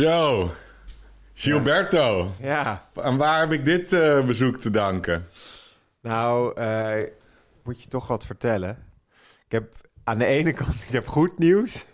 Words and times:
Zo, 0.00 0.50
Gilberto. 1.34 2.30
Ja, 2.42 2.88
Aan 2.94 3.16
waar 3.16 3.40
heb 3.40 3.52
ik 3.52 3.64
dit 3.64 3.92
eh, 3.92 4.24
bezoek 4.24 4.60
te 4.60 4.70
danken? 4.70 5.26
nou 6.02 6.56
eh, 6.56 7.02
moet 7.64 7.82
je 7.82 7.88
toch 7.88 8.06
wat 8.06 8.26
vertellen. 8.26 8.78
Ik 9.44 9.52
heb 9.52 9.74
aan 10.04 10.18
de 10.18 10.24
ene 10.24 10.52
kant 10.52 10.74
ik 10.74 10.92
heb 10.92 11.06
goed 11.06 11.38
nieuws 11.38 11.86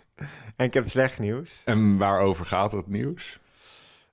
en 0.55 0.65
ik 0.65 0.73
heb 0.73 0.89
slecht 0.89 1.19
nieuws. 1.19 1.61
En 1.65 1.97
waarover 1.97 2.45
gaat 2.45 2.71
het 2.71 2.87
nieuws? 2.87 3.39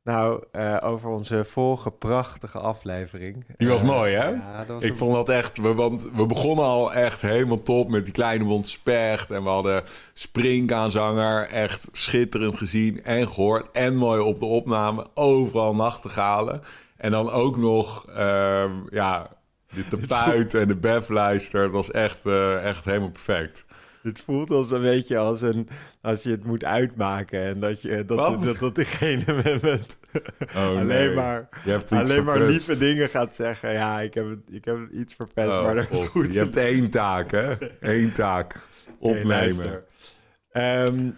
Nou, 0.04 0.42
eh, 0.52 0.76
over 0.80 1.08
onze 1.10 1.44
vorige 1.44 1.90
prachtige 1.90 2.58
aflevering. 2.58 3.44
Die 3.56 3.68
was 3.68 3.80
Eh, 3.80 3.86
mooi, 3.86 4.14
hè? 4.14 4.28
Ja, 4.28 4.58
dat 4.58 4.66
was 4.66 4.82
Ik 4.84 4.90
een- 4.90 4.96
vond 4.96 5.14
dat 5.14 5.28
echt, 5.28 5.58
we, 5.58 5.74
want 5.74 6.08
we 6.14 6.26
begonnen 6.26 6.64
al 6.64 6.92
echt 6.92 7.20
helemaal 7.20 7.62
top 7.62 7.88
met 7.88 8.04
die 8.04 8.12
kleine 8.12 8.44
mond 8.44 8.68
specht. 8.68 9.30
En 9.30 9.42
we 9.42 9.48
hadden 9.48 9.82
springkaanzanger, 10.12 11.48
echt 11.48 11.88
schitterend 11.92 12.56
gezien 12.58 13.04
en 13.04 13.28
gehoord. 13.28 13.70
En 13.70 13.96
mooi 13.96 14.20
op 14.20 14.38
de 14.38 14.46
opname, 14.46 15.06
overal 15.14 15.74
nachtegalen. 15.74 16.60
En 16.96 17.10
dan 17.10 17.30
ook 17.30 17.56
nog, 17.56 18.06
ehm, 18.06 18.72
ja, 18.90 19.28
de 19.74 19.84
tapuit 20.06 20.54
en 20.54 20.68
de 20.68 20.76
befluister. 20.76 21.62
Dat 21.62 21.72
was 21.72 21.90
echt, 21.90 22.26
eh, 22.26 22.64
echt 22.64 22.84
helemaal 22.84 23.10
perfect. 23.10 23.64
Het 24.04 24.20
voelt 24.20 24.50
als 24.50 24.70
een 24.70 24.82
beetje 24.82 25.18
als, 25.18 25.42
een, 25.42 25.68
als 26.00 26.22
je 26.22 26.30
het 26.30 26.44
moet 26.44 26.64
uitmaken. 26.64 27.40
En 27.40 27.60
dat, 27.60 27.82
je, 27.82 28.04
dat, 28.04 28.42
dat, 28.44 28.58
dat 28.58 28.74
diegene 28.74 29.24
met, 29.44 29.62
met 29.62 29.98
Oh, 30.56 30.66
alleen 30.66 30.86
nee. 30.86 31.14
maar, 31.14 31.48
Je 31.64 31.70
hebt 31.70 31.82
iets 31.82 31.92
alleen 31.92 32.24
maar 32.24 32.40
lieve 32.40 32.78
dingen 32.78 33.08
gaat 33.08 33.34
zeggen. 33.34 33.72
Ja, 33.72 34.00
ik 34.00 34.14
heb, 34.14 34.26
ik 34.50 34.64
heb 34.64 34.78
iets 34.92 35.14
verpest, 35.14 35.48
Oh, 35.48 35.62
maar 35.64 35.74
dat 35.74 35.90
is 35.90 36.00
goed. 36.00 36.32
Je 36.32 36.38
hebt 36.38 36.56
één 36.56 36.90
taak, 36.90 37.30
hè? 37.30 37.52
Eén 37.80 38.12
taak. 38.12 38.56
Opnemen. 38.98 39.84
Ehm, 40.50 41.10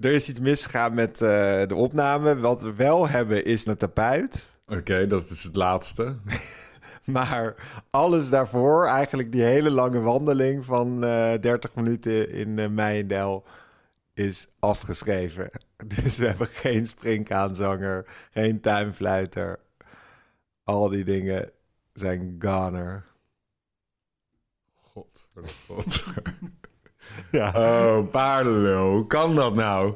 er 0.00 0.12
is 0.12 0.28
iets 0.28 0.40
misgegaan 0.40 0.94
met 0.94 1.20
eh, 1.20 1.28
de 1.66 1.74
opname. 1.74 2.36
Wat 2.36 2.62
we 2.62 2.74
wel 2.74 3.08
hebben 3.08 3.44
is 3.44 3.66
een 3.66 3.76
tapuit. 3.76 4.54
Oké, 4.66 5.06
dat 5.06 5.30
is 5.30 5.42
het 5.42 5.56
laatste. 5.56 6.16
Maar 7.12 7.54
alles 7.90 8.28
daarvoor, 8.28 8.86
eigenlijk 8.86 9.32
die 9.32 9.42
hele 9.42 9.70
lange 9.70 10.00
wandeling 10.00 10.64
van 10.64 11.04
eh 11.04 11.40
30 11.40 11.74
minuten 11.74 12.30
in 12.30 12.58
uh, 12.58 12.68
Meijendel, 12.68 13.44
is 14.14 14.48
afgeschreven. 14.58 15.50
Dus 16.02 16.18
we 16.18 16.26
hebben 16.26 16.46
geen 16.46 16.86
springkaanzanger, 16.86 18.06
geen 18.32 18.60
tuinfluiter. 18.60 19.58
Al 20.64 20.88
die 20.88 21.04
dingen 21.04 21.50
zijn 21.92 22.36
goner. 22.38 23.04
God, 24.74 25.28
God. 25.66 26.02
Ja, 27.30 27.52
Oh, 27.54 28.10
paardenlul. 28.10 28.90
Hoe 28.90 29.06
kan 29.06 29.34
dat 29.34 29.54
nou? 29.54 29.94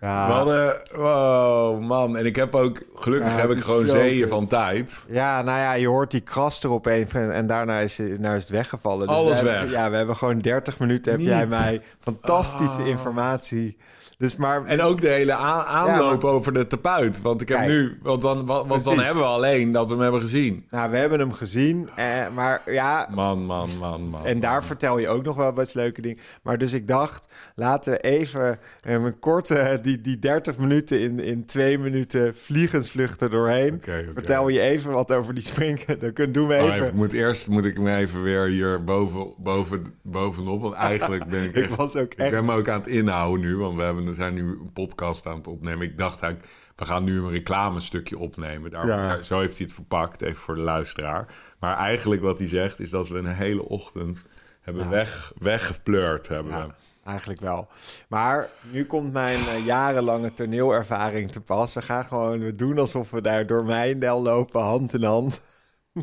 We 0.00 0.06
ja, 0.06 0.30
hadden... 0.30 0.80
Wow, 0.94 1.80
man. 1.82 2.16
En 2.16 2.26
ik 2.26 2.36
heb 2.36 2.54
ook... 2.54 2.80
Gelukkig 2.94 3.30
Ja, 3.30 3.38
heb 3.40 3.50
ik 3.50 3.62
gewoon 3.62 3.86
zeeën 3.86 4.28
van 4.28 4.46
tijd. 4.48 5.00
ja, 5.08 5.42
nou 5.42 5.58
ja, 5.58 5.72
je 5.72 5.86
hoort 5.88 6.10
die 6.10 6.20
kras 6.20 6.62
erop 6.62 6.86
een 6.86 7.08
en, 7.12 7.46
daarna 7.46 7.78
is, 7.78 7.96
het- 7.98 8.20
nou 8.20 8.36
is 8.36 8.42
het 8.42 8.50
weggevallen. 8.50 9.06
Dus 9.06 9.16
Alles 9.16 9.40
we 9.40 9.48
hebben- 9.48 9.62
weg. 9.70 9.70
Ja, 9.78 9.90
we 9.90 9.96
hebben 9.96 10.16
gewoon 10.16 10.38
30 10.38 10.78
minuten, 10.78 11.10
heb 11.10 11.20
Niet. 11.20 11.28
jij 11.28 11.46
mij 11.46 11.82
fantastische 12.00 12.80
Oh. 12.80 12.86
informatie. 12.86 13.76
Dus 14.18 14.36
maar... 14.36 14.64
En 14.64 14.80
ook 14.82 15.00
de 15.00 15.08
hele 15.08 15.32
aanloop 15.32 16.24
over 16.24 16.52
de 16.52 16.66
tapuit. 16.66 17.22
Want 17.22 17.40
ik 17.40 17.48
heb 17.48 17.58
Kijk. 17.58 17.70
nu... 17.70 17.98
Want, 18.02 18.22
dan, 18.22 18.46
want, 18.46 18.84
dan 18.84 18.98
hebben 19.00 19.22
we 19.22 19.28
alleen 19.28 19.72
dat 19.72 19.86
we 19.88 19.92
hem 19.94 20.02
hebben 20.02 20.20
gezien. 20.20 20.66
Nou, 20.70 20.90
we 20.90 20.96
hebben 20.96 21.18
hem 21.18 21.32
gezien, 21.32 21.88
eh, 21.96 22.28
maar 22.34 22.62
ja, 22.66 23.08
Man, 23.14 23.44
man, 23.44 23.70
man, 23.78 24.08
man. 24.08 24.26
En 24.26 24.40
daar 24.40 24.64
vertel 24.64 24.98
je 24.98 25.08
ook 25.08 25.24
nog 25.24 25.36
wel 25.36 25.52
wat 25.52 25.74
leuke 25.74 26.00
dingen. 26.00 26.18
Maar 26.42 26.58
dus 26.58 26.72
ik 26.72 26.88
dacht, 26.88 27.28
laten 27.54 27.92
we 27.92 28.00
even 28.00 28.58
eh, 28.80 28.92
een 28.92 29.18
korte, 29.18 29.78
die, 29.82 30.00
die 30.00 30.18
30 30.18 30.56
minuten 30.56 31.00
in, 31.00 31.20
in 31.20 31.46
twee 31.46 31.78
minuten 31.78 32.34
vliegensvluchten 32.36 33.30
doorheen. 33.30 33.82
Vertel 34.14 34.48
je 34.48 34.60
even 34.60 34.92
wat 34.92 35.12
over 35.12 35.34
die 35.34 35.44
springen. 35.44 35.78
Dan 36.00 36.12
kunnen 36.12 36.32
doen 36.32 36.48
we 36.48 36.54
Oh, 36.54 36.74
even. 36.74 36.86
ik 36.86 36.92
moet 36.92 37.12
eerst 37.12 37.48
moet 37.48 37.64
ik 37.64 37.78
me 37.78 37.96
even 37.96 38.22
weer 38.22 38.46
hier 38.46 38.84
boven, 38.84 39.26
boven, 39.38 39.84
bovenop. 40.02 40.62
Want 40.62 40.74
eigenlijk 40.74 41.26
ben 41.26 41.44
ik 41.44 41.54
Ik 41.56 41.64
echt... 41.64 41.76
was 41.76 41.96
ook 41.96 42.12
Ik 42.12 42.18
echt... 42.18 42.30
ben 42.30 42.44
me 42.44 42.54
ook 42.54 42.68
aan 42.68 42.78
het 42.78 42.88
inhouden 42.88 43.46
nu, 43.46 43.56
want 43.56 43.76
we 43.76 43.82
hebben, 43.82 44.07
we 44.08 44.14
zijn 44.14 44.34
nu 44.34 44.42
een 44.42 44.72
podcast 44.72 45.26
aan 45.26 45.36
het 45.36 45.46
opnemen. 45.46 45.86
Ik 45.86 45.98
dacht 45.98 46.22
eigenlijk, 46.22 46.52
we 46.76 46.84
gaan 46.84 47.04
nu 47.04 47.18
een 47.18 47.30
reclamestukje 47.30 48.18
opnemen. 48.18 48.70
Daar, 48.70 48.86
Ja. 48.86 49.22
zo 49.22 49.38
heeft 49.40 49.56
hij 49.56 49.66
het 49.66 49.74
verpakt, 49.74 50.22
even 50.22 50.36
voor 50.36 50.54
de 50.54 50.60
luisteraar. 50.60 51.34
Maar 51.58 51.76
eigenlijk 51.76 52.22
wat 52.22 52.38
hij 52.38 52.48
zegt, 52.48 52.80
is 52.80 52.90
dat 52.90 53.08
we 53.08 53.18
een 53.18 53.26
hele 53.26 53.62
ochtend 53.68 54.26
hebben 54.60 54.90
weg, 54.90 55.32
weggepleurd. 55.38 56.28
Hebben 56.28 56.52
Ja. 56.52 56.74
Eigenlijk 57.04 57.40
wel. 57.40 57.68
Maar 58.08 58.48
nu 58.70 58.84
komt 58.84 59.12
mijn 59.12 59.38
eh, 59.38 59.64
jarenlange 59.64 60.34
toneelervaring 60.34 61.30
te 61.32 61.40
pas. 61.40 61.74
We 61.74 61.82
gaan 61.82 62.04
gewoon 62.04 62.38
we 62.38 62.54
doen 62.54 62.78
alsof 62.78 63.10
we 63.10 63.20
daar 63.20 63.46
door 63.46 63.64
Mijndel 63.64 64.22
lopen, 64.22 64.60
hand 64.60 64.94
in 64.94 65.02
hand. 65.02 65.40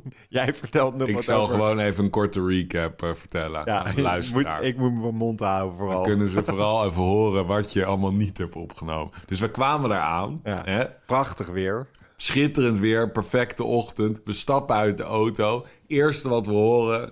Jij 0.29 0.53
vertelt 0.53 0.95
nog 0.95 1.07
Ik 1.07 1.15
wat 1.15 1.23
zal 1.23 1.41
over... 1.41 1.53
gewoon 1.53 1.79
even 1.79 2.03
een 2.03 2.09
korte 2.09 2.45
recap 2.45 3.03
eh, 3.03 3.13
vertellen 3.13 3.61
ja, 3.65 3.77
aan 3.77 3.83
de 3.83 3.89
ik 3.89 3.95
moet, 3.95 4.03
luisteraar. 4.05 4.63
ik 4.63 4.77
moet 4.77 5.01
mijn 5.01 5.15
mond 5.15 5.39
houden 5.39 5.77
Dan 5.77 5.77
vooral. 5.87 6.01
kunnen 6.01 6.29
ze 6.29 6.43
vooral 6.53 6.85
even 6.85 7.01
horen 7.01 7.45
wat 7.45 7.73
je 7.73 7.85
allemaal 7.85 8.13
niet 8.13 8.37
hebt 8.37 8.55
opgenomen. 8.55 9.13
Dus 9.25 9.39
we 9.39 9.51
kwamen 9.51 9.91
eraan. 9.91 10.39
Ja. 10.43 10.61
Hè? 10.65 10.85
Prachtig 11.05 11.47
weer. 11.47 11.87
Schitterend 12.15 12.79
weer, 12.79 13.11
perfecte 13.11 13.63
ochtend. 13.63 14.21
We 14.23 14.33
stappen 14.33 14.75
uit 14.75 14.97
de 14.97 15.03
auto. 15.03 15.65
Eerste 15.87 16.29
wat 16.29 16.45
we 16.45 16.51
horen, 16.51 17.11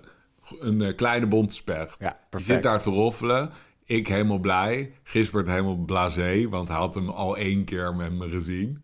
een 0.59 0.81
eh, 0.81 0.95
kleine 0.95 1.27
bonte 1.27 1.55
specht. 1.55 1.95
Ja, 1.99 2.17
perfect. 2.29 2.53
zit 2.53 2.63
daar 2.63 2.81
te 2.81 2.89
roffelen. 2.89 3.49
Ik 3.85 4.07
helemaal 4.07 4.39
blij. 4.39 4.93
Gisbert 5.03 5.47
helemaal 5.47 5.75
blasé, 5.77 6.49
want 6.49 6.67
hij 6.67 6.77
had 6.77 6.95
hem 6.95 7.09
al 7.09 7.37
één 7.37 7.63
keer 7.63 7.95
met 7.95 8.11
me 8.13 8.29
gezien. 8.29 8.83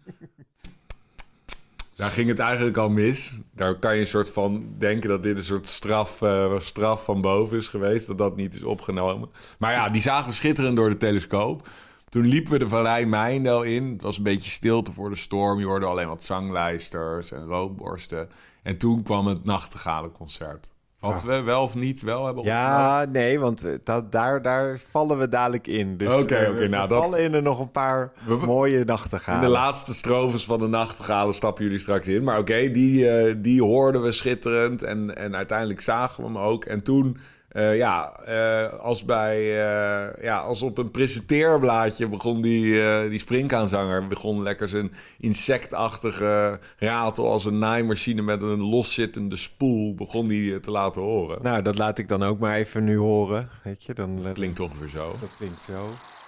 Daar 1.99 2.09
ging 2.09 2.29
het 2.29 2.39
eigenlijk 2.39 2.77
al 2.77 2.89
mis. 2.89 3.39
Daar 3.55 3.75
kan 3.75 3.95
je 3.95 4.01
een 4.01 4.07
soort 4.07 4.29
van 4.29 4.75
denken 4.77 5.09
dat 5.09 5.23
dit 5.23 5.37
een 5.37 5.43
soort 5.43 5.67
straf, 5.67 6.21
eh, 6.21 6.59
straf 6.59 7.03
van 7.03 7.21
boven 7.21 7.57
is 7.57 7.67
geweest. 7.67 8.07
Dat 8.07 8.17
dat 8.17 8.35
niet 8.35 8.53
is 8.53 8.63
opgenomen. 8.63 9.29
Maar 9.57 9.71
ja, 9.71 9.89
die 9.89 10.01
zagen 10.01 10.29
we 10.29 10.35
schitterend 10.35 10.75
door 10.75 10.89
de 10.89 10.97
telescoop. 10.97 11.67
Toen 12.09 12.25
liepen 12.25 12.51
we 12.51 12.59
de 12.59 12.67
Vallei 12.67 13.05
Mijndel 13.05 13.63
in. 13.63 13.91
Het 13.91 14.01
was 14.01 14.17
een 14.17 14.23
beetje 14.23 14.49
stilte 14.49 14.91
voor 14.91 15.09
de 15.09 15.15
storm. 15.15 15.59
Je 15.59 15.65
hoorde 15.65 15.85
alleen 15.85 16.07
wat 16.07 16.23
zanglijsters 16.23 17.31
en 17.31 17.45
rookborsten. 17.45 18.29
En 18.63 18.77
toen 18.77 19.03
kwam 19.03 19.27
het 19.27 19.43
Nachtegalenconcert. 19.43 20.71
Wat 20.99 21.23
we 21.23 21.41
wel 21.41 21.61
of 21.61 21.75
niet 21.75 22.01
wel 22.01 22.25
hebben. 22.25 22.43
Ja, 22.43 23.05
nee, 23.11 23.39
want 23.39 23.61
we- 23.61 23.79
dat, 23.83 24.11
daar, 24.11 24.41
daar 24.41 24.79
vallen 24.91 25.17
we 25.19 25.29
dadelijk 25.29 25.67
in. 25.67 25.97
Dus 25.97 26.13
Oké, 26.13 26.39
we- 26.39 26.47
oké, 26.51 26.59
we 26.59 26.67
nou, 26.67 26.87
dat- 26.87 27.01
vallen 27.01 27.19
in 27.19 27.33
er 27.33 27.41
nog 27.41 27.59
een 27.59 27.71
paar 27.71 28.11
We- 28.25 28.35
mooie 28.35 28.85
nachten 28.85 29.19
gaan. 29.19 29.35
In 29.35 29.41
de 29.41 29.47
laatste 29.47 29.93
strofes 29.93 30.45
van 30.45 30.59
de 30.59 30.67
nachtegalen 30.67 31.33
stappen 31.33 31.63
jullie 31.63 31.79
straks 31.79 32.07
in. 32.07 32.23
Maar 32.23 32.37
oké, 32.39 32.71
die, 32.71 33.09
eh, 33.09 33.35
die 33.37 33.63
hoorden 33.63 34.01
we 34.01 34.11
schitterend. 34.11 34.83
En, 34.83 35.15
en 35.17 35.35
uiteindelijk 35.35 35.81
zagen 35.81 36.23
we 36.23 36.29
hem 36.29 36.37
ook. 36.37 36.65
En 36.65 36.81
toen, 36.83 37.17
eh, 37.49 37.77
ja, 37.77 38.19
eh, 38.25 38.79
als, 38.79 39.05
bij, 39.05 39.37
eh, 39.37 40.23
ja, 40.23 40.37
als 40.37 40.61
op 40.61 40.77
een 40.77 40.91
presenteerblaadje 40.91 42.07
begon 42.07 42.41
die, 42.41 43.09
die 43.09 43.19
springkaanzanger... 43.19 44.07
begon 44.07 44.43
lekker 44.43 44.69
zijn 44.69 44.91
insectachtige 45.19 46.59
ratel 46.77 47.31
als 47.31 47.45
een 47.45 47.59
naaimachine... 47.59 48.21
met 48.21 48.41
een 48.41 48.61
loszittende 48.61 49.35
spoel, 49.35 49.95
begon 49.95 50.27
die 50.27 50.59
te 50.59 50.71
laten 50.71 51.01
horen. 51.01 51.39
Nou, 51.41 51.61
dat 51.61 51.77
laat 51.77 51.97
ik 51.97 52.07
dan 52.07 52.23
ook 52.23 52.39
maar 52.39 52.55
even 52.55 52.83
nu 52.83 52.97
horen. 52.97 53.49
Weet 53.63 53.83
je, 53.83 53.93
dan 53.93 54.21
Dat 54.21 54.33
klinkt 54.33 54.55
toch 54.55 54.79
weer 54.79 54.89
zo. 54.89 55.03
dat 55.03 55.35
klinkt 55.37 55.63
zo. 55.63 56.18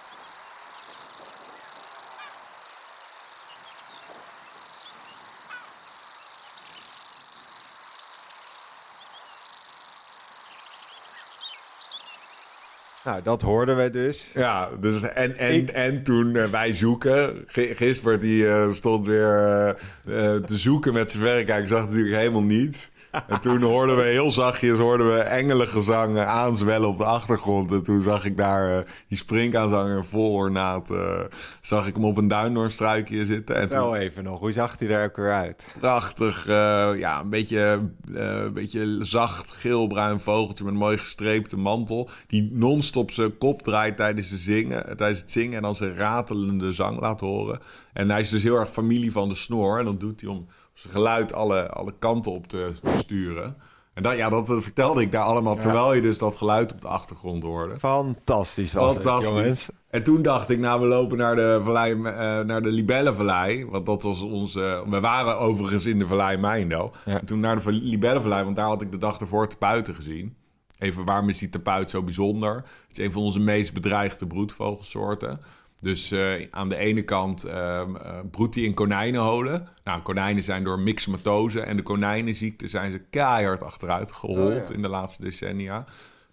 Nou, 13.04 13.20
dat 13.22 13.42
hoorden 13.42 13.76
we 13.76 13.90
dus. 13.90 14.30
Ja, 14.34 14.68
dus 14.80 15.02
en, 15.02 15.36
en, 15.36 15.54
Ik- 15.54 15.68
en 15.70 16.02
toen 16.02 16.36
eh, 16.36 16.44
wij 16.44 16.72
zoeken, 16.72 17.44
Gisbert 17.46 18.20
die 18.20 18.48
eh, 18.48 18.72
stond 18.72 19.04
weer 19.06 19.66
eh, 19.68 20.34
te 20.34 20.56
zoeken 20.56 20.92
met 20.92 21.10
zijn 21.10 21.22
verrekijker, 21.22 21.68
zag 21.68 21.86
natuurlijk 21.88 22.14
helemaal 22.16 22.42
niets. 22.42 22.90
En 23.12 23.40
toen 23.40 23.62
hoorden 23.62 23.96
we 23.96 24.02
heel 24.02 24.30
zachtjes 24.30 24.78
hoorden 24.78 25.14
we 25.14 25.20
engelengezang 25.20 26.18
aanzwellen 26.18 26.88
op 26.88 26.96
de 26.96 27.04
achtergrond. 27.04 27.72
En 27.72 27.82
toen 27.82 28.02
zag 28.02 28.24
ik 28.24 28.36
daar 28.36 28.78
eh, 28.78 28.84
die 29.08 29.18
springkaanzanger 29.18 30.04
vol 30.04 30.32
ornaat, 30.32 30.90
eh, 30.90 31.20
zag 31.60 31.86
ik 31.86 31.94
hem 31.94 32.04
op 32.04 32.18
een 32.18 32.28
duindoornstruikje 32.28 33.24
zitten. 33.24 33.54
En 33.54 33.60
toen 33.60 33.70
Vertel 33.70 33.96
even 33.96 34.24
nog, 34.24 34.38
hoe 34.38 34.52
zag 34.52 34.78
hij 34.78 34.88
er 34.88 35.04
ook 35.04 35.16
weer 35.16 35.32
uit? 35.32 35.66
prachtig, 35.80 36.46
eh, 36.46 36.90
ja, 36.96 37.20
een 37.20 37.28
beetje, 37.28 37.90
een 38.12 38.52
beetje 38.52 38.98
zacht 39.00 39.52
geelbruin 39.52 40.20
vogeltje 40.20 40.64
met 40.64 40.72
een 40.72 40.78
mooi 40.78 40.98
gestreepte 40.98 41.56
mantel. 41.56 42.08
Die 42.26 42.48
non-stop 42.52 43.10
zijn 43.10 43.38
kop 43.38 43.62
draait 43.62 43.96
tijdens, 43.96 44.30
de 44.30 44.36
zingen, 44.36 44.96
tijdens 44.96 45.20
het 45.20 45.32
zingen 45.32 45.56
en 45.56 45.62
dan 45.62 45.74
zijn 45.74 45.96
ratelende 45.96 46.72
zang 46.72 47.00
laat 47.00 47.20
horen. 47.20 47.60
En 47.92 48.10
hij 48.10 48.20
is 48.20 48.30
dus 48.30 48.42
heel 48.42 48.56
erg 48.56 48.70
familie 48.70 49.12
van 49.12 49.28
de 49.28 49.34
snor. 49.34 49.78
En 49.78 49.84
dat 49.84 50.00
doet 50.00 50.20
hij 50.20 50.30
om 50.30 50.46
zijn 50.74 50.92
geluid 50.92 51.32
alle, 51.32 51.70
alle 51.70 51.94
kanten 51.98 52.32
op 52.32 52.46
te, 52.46 52.72
te 52.82 52.96
sturen. 52.96 53.56
En 53.94 54.02
dat, 54.02 54.16
ja, 54.16 54.28
dat 54.28 54.46
vertelde 54.46 55.00
ik 55.00 55.12
daar 55.12 55.24
allemaal, 55.24 55.56
terwijl 55.56 55.94
je 55.94 56.00
dus 56.00 56.18
dat 56.18 56.36
geluid 56.36 56.72
op 56.72 56.80
de 56.80 56.88
achtergrond 56.88 57.42
hoorde. 57.42 57.78
Fantastisch 57.78 58.72
was 58.72 58.94
Fantastisch. 58.94 59.28
het, 59.28 59.36
jongens. 59.38 59.70
En 59.90 60.02
toen 60.02 60.22
dacht 60.22 60.50
ik, 60.50 60.58
nou, 60.58 60.80
we 60.80 60.86
lopen 60.86 61.18
naar 61.18 61.36
de, 61.36 61.60
vallei, 61.62 61.92
eh, 61.92 62.00
naar 62.40 62.62
de 62.62 62.70
Libellenvallei. 62.70 63.66
Want 63.66 63.86
dat 63.86 64.02
was 64.02 64.20
onze... 64.20 64.84
We 64.86 65.00
waren 65.00 65.38
overigens 65.38 65.86
in 65.86 65.98
de 65.98 66.06
Vallei 66.06 66.36
Mijndel. 66.36 66.94
Ja. 67.04 67.18
En 67.18 67.26
toen 67.26 67.40
naar 67.40 67.62
de 67.62 67.72
Libellenvallei, 67.72 68.44
want 68.44 68.56
daar 68.56 68.66
had 68.66 68.82
ik 68.82 68.92
de 68.92 68.98
dag 68.98 69.20
ervoor 69.20 69.48
tapuiten 69.48 69.94
gezien. 69.94 70.36
Even, 70.78 71.04
waarom 71.04 71.28
is 71.28 71.38
die 71.38 71.48
tapuit 71.48 71.90
zo 71.90 72.02
bijzonder? 72.02 72.54
Het 72.88 72.98
is 72.98 73.04
een 73.04 73.12
van 73.12 73.22
onze 73.22 73.40
meest 73.40 73.72
bedreigde 73.72 74.26
broedvogelsoorten. 74.26 75.40
Dus 75.82 76.10
eh, 76.10 76.46
aan 76.50 76.68
de 76.68 76.76
ene 76.76 77.02
kant 77.02 77.44
eh, 77.44 77.82
broedt 78.30 78.54
hij 78.54 78.64
in 78.64 78.74
konijnenholen. 78.74 79.68
Nou, 79.84 80.02
konijnen 80.02 80.42
zijn 80.42 80.64
door 80.64 80.80
myxomatose 80.80 81.60
en 81.60 81.76
de 81.76 81.82
konijnenziekte 81.82 82.68
zijn 82.68 82.90
ze 82.90 82.98
keihard 83.10 83.62
achteruit 83.62 84.12
gerold 84.12 84.60
Oh, 84.60 84.68
ja. 84.68 84.74
in 84.74 84.82
de 84.82 84.88
laatste 84.88 85.22
decennia. 85.22 85.84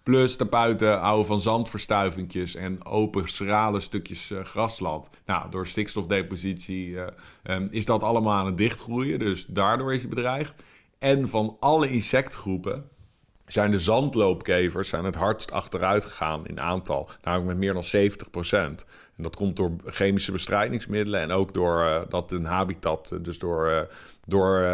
Plus 0.02 0.36
tapuiten 0.36 0.98
houden 0.98 1.26
van 1.26 1.40
zandverstuivingjes 1.40 2.54
en 2.54 2.84
open, 2.84 3.28
schrale 3.28 3.80
stukjes 3.80 4.30
eh, 4.30 4.44
grasland. 4.44 5.10
Nou, 5.26 5.50
door 5.50 5.66
stikstofdepositie 5.66 7.00
eh, 7.00 7.06
ehm, 7.42 7.66
is 7.70 7.84
dat 7.84 8.02
allemaal 8.02 8.38
aan 8.38 8.46
het 8.46 8.58
dichtgroeien. 8.58 9.18
Dus 9.18 9.46
daardoor 9.46 9.94
is 9.94 10.02
je 10.02 10.08
bedreigd. 10.08 10.62
En 10.98 11.28
van 11.28 11.56
alle 11.60 11.90
insectgroepen 11.90 12.88
zijn 13.52 13.70
de 13.70 13.80
zandloopkevers 13.80 14.88
zijn 14.88 15.04
het 15.04 15.14
hardst 15.14 15.52
achteruit 15.52 16.04
gegaan 16.04 16.46
in 16.46 16.60
aantal. 16.60 17.08
Namelijk 17.22 17.48
met 17.48 17.58
meer 17.58 17.72
dan 17.72 17.84
70% 17.84 18.84
En 19.16 19.22
dat 19.22 19.36
komt 19.36 19.56
door 19.56 19.76
chemische 19.84 20.32
bestrijdingsmiddelen 20.32 21.20
en 21.20 21.30
ook 21.30 21.54
door 21.54 21.84
eh, 21.84 22.00
dat 22.08 22.32
een 22.32 22.44
habitat, 22.44 23.10
eh, 23.12 23.18
dus 23.22 23.38
door, 23.38 23.68
eh, 23.68 23.82
door 24.26 24.66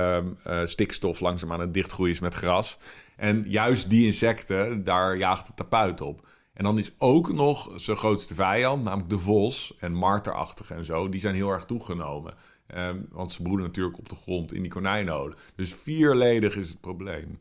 stikstof 0.64 1.20
langzaam 1.20 1.52
aan 1.52 1.60
het 1.60 1.74
dichtgroeien 1.74 2.12
is 2.12 2.20
met 2.20 2.34
gras. 2.34 2.78
En 3.16 3.44
juist 3.48 3.90
die 3.90 4.06
insecten, 4.06 4.84
daar 4.84 5.16
jaagt 5.16 5.46
het 5.46 5.56
tapuit 5.56 6.00
op. 6.00 6.26
En 6.52 6.64
dan 6.64 6.78
is 6.78 6.92
ook 6.98 7.32
nog 7.32 7.70
zijn 7.74 7.96
grootste 7.96 8.34
vijand, 8.34 8.84
namelijk 8.84 9.10
de 9.10 9.18
vos 9.18 9.74
en 9.78 9.92
marterachtige 9.92 10.74
en 10.74 10.84
zo, 10.84 11.08
die 11.08 11.20
zijn 11.20 11.34
heel 11.34 11.50
erg 11.50 11.64
toegenomen. 11.64 12.34
Ehm, 12.66 12.98
want 13.10 13.32
ze 13.32 13.42
broeden 13.42 13.66
natuurlijk 13.66 13.98
op 13.98 14.08
de 14.08 14.14
grond 14.14 14.52
in 14.52 14.62
die 14.62 14.70
konijnenholen. 14.70 15.36
Dus 15.54 15.74
vierledig 15.74 16.56
is 16.56 16.68
het 16.68 16.80
probleem. 16.80 17.38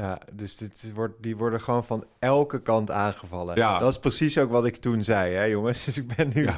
Ja, 0.00 0.18
dus 0.32 0.56
dit 0.56 0.92
wordt, 0.94 1.14
die 1.22 1.36
worden 1.36 1.60
gewoon 1.60 1.84
van 1.84 2.04
elke 2.18 2.62
kant 2.62 2.90
aangevallen. 2.90 3.56
Ja. 3.56 3.78
Dat 3.78 3.90
is 3.90 3.98
precies 3.98 4.38
ook 4.38 4.50
wat 4.50 4.66
ik 4.66 4.76
toen 4.76 5.04
zei, 5.04 5.34
hè, 5.34 5.42
jongens. 5.42 5.84
Dus 5.90 5.98
ik 5.98 6.16
ben 6.16 6.30
nu... 6.34 6.48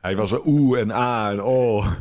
Hij 0.00 0.16
was 0.16 0.30
een 0.30 0.42
oeh 0.46 0.80
en 0.80 0.90
a 0.90 1.30
en 1.30 1.42
oh. 1.42 1.86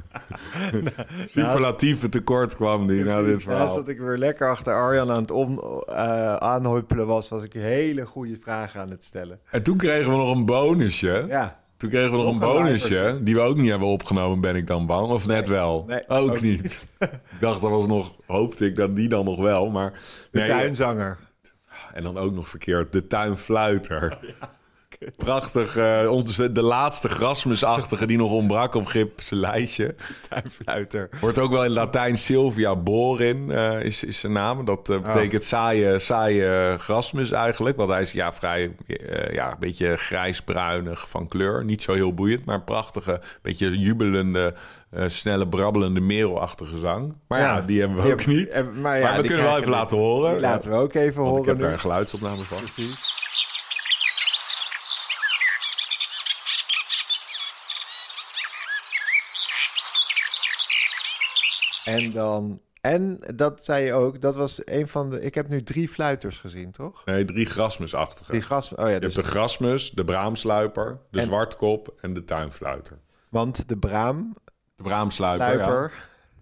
Superlatieve 1.26 2.10
tekort 2.10 2.56
kwam 2.56 2.88
die 2.88 3.04
naar 3.04 3.22
dit 3.22 3.32
Naast 3.32 3.44
verhaal. 3.44 3.76
dat 3.76 3.88
ik 3.88 4.00
weer 4.00 4.18
lekker 4.18 4.50
achter 4.50 4.74
Arjan 4.74 5.12
aan 5.12 5.22
het 5.22 5.32
om, 5.32 5.60
eh, 5.88 6.36
aanhuppelen 6.36 7.08
was, 7.08 7.30
was 7.30 7.44
ik 7.44 7.54
hele 7.54 8.06
goede 8.06 8.38
vragen 8.42 8.82
aan 8.82 8.90
het 8.90 9.04
stellen. 9.04 9.40
En 9.52 9.64
toen 9.64 9.78
kregen 9.78 10.12
we 10.12 10.18
nog 10.18 10.36
een 10.36 10.46
bonusje. 10.46 11.26
Ja, 11.28 11.60
Toen 11.78 11.90
kregen 11.90 12.12
we 12.12 12.18
nog, 12.18 12.26
Nog 12.26 12.34
een 12.34 12.40
bonusje, 12.40 13.20
die 13.22 13.36
we 13.36 13.42
ook 13.42 13.58
niet 13.58 13.70
hebben 13.70 13.88
opgenomen, 13.88 14.42
ben 14.42 14.56
ik 14.56 14.68
dan 14.68 14.86
bang. 14.86 15.10
Of 15.10 15.28
net 15.28 15.48
wel? 15.48 15.84
nee, 15.88 16.04
ook, 16.08 16.32
ook 16.32 16.42
niet. 16.42 16.88
ik 17.00 17.40
dacht, 17.40 17.62
dat 17.62 17.70
was 17.70 17.88
nog, 17.88 18.14
hoopte 18.26 18.66
ik 18.66 18.76
dat 18.76 18.96
die 18.96 19.10
dan 19.10 19.26
nog 19.26 19.40
wel, 19.40 19.70
maar... 19.70 19.92
de 20.32 20.40
nee, 20.40 20.48
tuinzanger. 20.48 21.18
En 21.94 22.04
dan 22.04 22.18
ook 22.18 22.34
nog 22.34 22.50
verkeerd, 22.50 22.92
de 22.92 23.08
tuinfluiter. 23.08 24.18
Prachtig, 25.18 25.76
eh, 25.76 26.08
onze, 26.12 26.52
de 26.52 26.62
laatste 26.62 27.10
grasmusachtige 27.10 28.06
die 28.08 28.18
nog 28.18 28.32
ontbrak 28.32 28.76
op 28.76 28.86
Gips 28.86 29.30
lijstje. 29.30 29.96
Tuinfluiter. 30.30 31.10
Wordt 31.22 31.40
ook 31.40 31.52
wel 31.52 31.64
in 31.66 31.72
Latijn 31.72 32.18
Sylvia 32.18 32.76
borin, 32.76 33.52
eh, 33.52 33.82
is, 33.82 34.04
is 34.04 34.20
zijn 34.20 34.32
naam. 34.32 34.66
Dat 34.66 34.90
eh, 34.90 35.02
betekent 35.02 35.44
saaie, 35.44 36.00
saaie 36.00 36.76
grasmus 36.78 37.32
eigenlijk. 37.32 37.78
Want 37.78 37.90
hij 37.90 38.02
is 38.02 38.12
ja, 38.12 38.34
vrij, 38.34 38.76
ja, 39.32 39.52
een 39.52 39.60
beetje 39.60 39.96
grijsbruinig 39.98 41.10
van 41.10 41.28
kleur. 41.28 41.64
Niet 41.66 41.82
zo 41.82 41.94
heel 41.94 42.14
boeiend, 42.14 42.46
maar 42.46 42.56
een 42.56 42.64
prachtige, 42.64 43.22
beetje 43.42 43.78
jubelende, 43.80 44.54
snelle, 45.08 45.48
brabbelende, 45.48 46.00
merelachtige 46.00 46.78
zang. 46.78 47.14
Maar 47.28 47.40
ja, 47.40 47.56
Ja. 47.56 47.62
die 47.62 47.80
hebben 47.80 48.04
we 48.04 48.12
ook 48.12 48.26
niet. 48.26 48.54
maar 48.54 48.72
maar 48.74 49.00
ja, 49.00 49.16
we 49.16 49.22
die 49.22 49.28
kunnen 49.28 49.46
wel 49.46 49.56
even 49.58 49.70
we- 49.70 49.76
laten 49.76 49.98
horen. 49.98 50.32
Die 50.32 50.42
laten 50.42 50.70
we 50.70 50.76
ook 50.76 50.94
even 50.94 51.22
Want 51.24 51.30
ik 51.38 51.38
horen. 51.38 51.48
heb 51.50 51.60
daar 51.60 51.72
een 51.72 51.80
geluidsopname 51.80 52.42
van. 52.42 52.58
Precies. 52.58 53.17
En 61.88 62.12
dan... 62.12 62.62
En 62.82 63.20
dat 63.36 63.66
zei 63.66 63.86
je 63.86 63.94
ook, 63.94 64.22
dat 64.22 64.36
was 64.36 64.62
een 64.66 64.88
van 64.88 65.10
de... 65.10 65.20
Ik 65.20 65.36
heb 65.36 65.48
nu 65.48 65.64
drie 65.64 65.90
fluiters 65.90 66.40
gezien, 66.40 66.72
toch? 66.72 67.06
Nee, 67.06 67.26
drie 67.26 67.46
grasmusachtige. 67.46 68.32
Die 68.32 68.42
gas... 68.42 68.76
Oh 68.76 68.78
ja, 68.88 68.88
Je 68.94 69.00
dus... 69.00 69.16
hebt 69.16 69.26
de 69.28 69.32
grasmus, 69.34 69.92
de 69.92 70.04
braamsluiper, 70.06 70.98
de 71.12 71.20
En- 71.20 71.26
zwartkop 71.26 71.94
en 72.02 72.14
de 72.14 72.24
tuinfluiter. 72.24 72.98
Want 73.30 73.70
de 73.70 73.78
braam, 73.78 74.36
De 74.76 74.84
braamsluiper, 74.84 75.58
ja. 75.58 75.90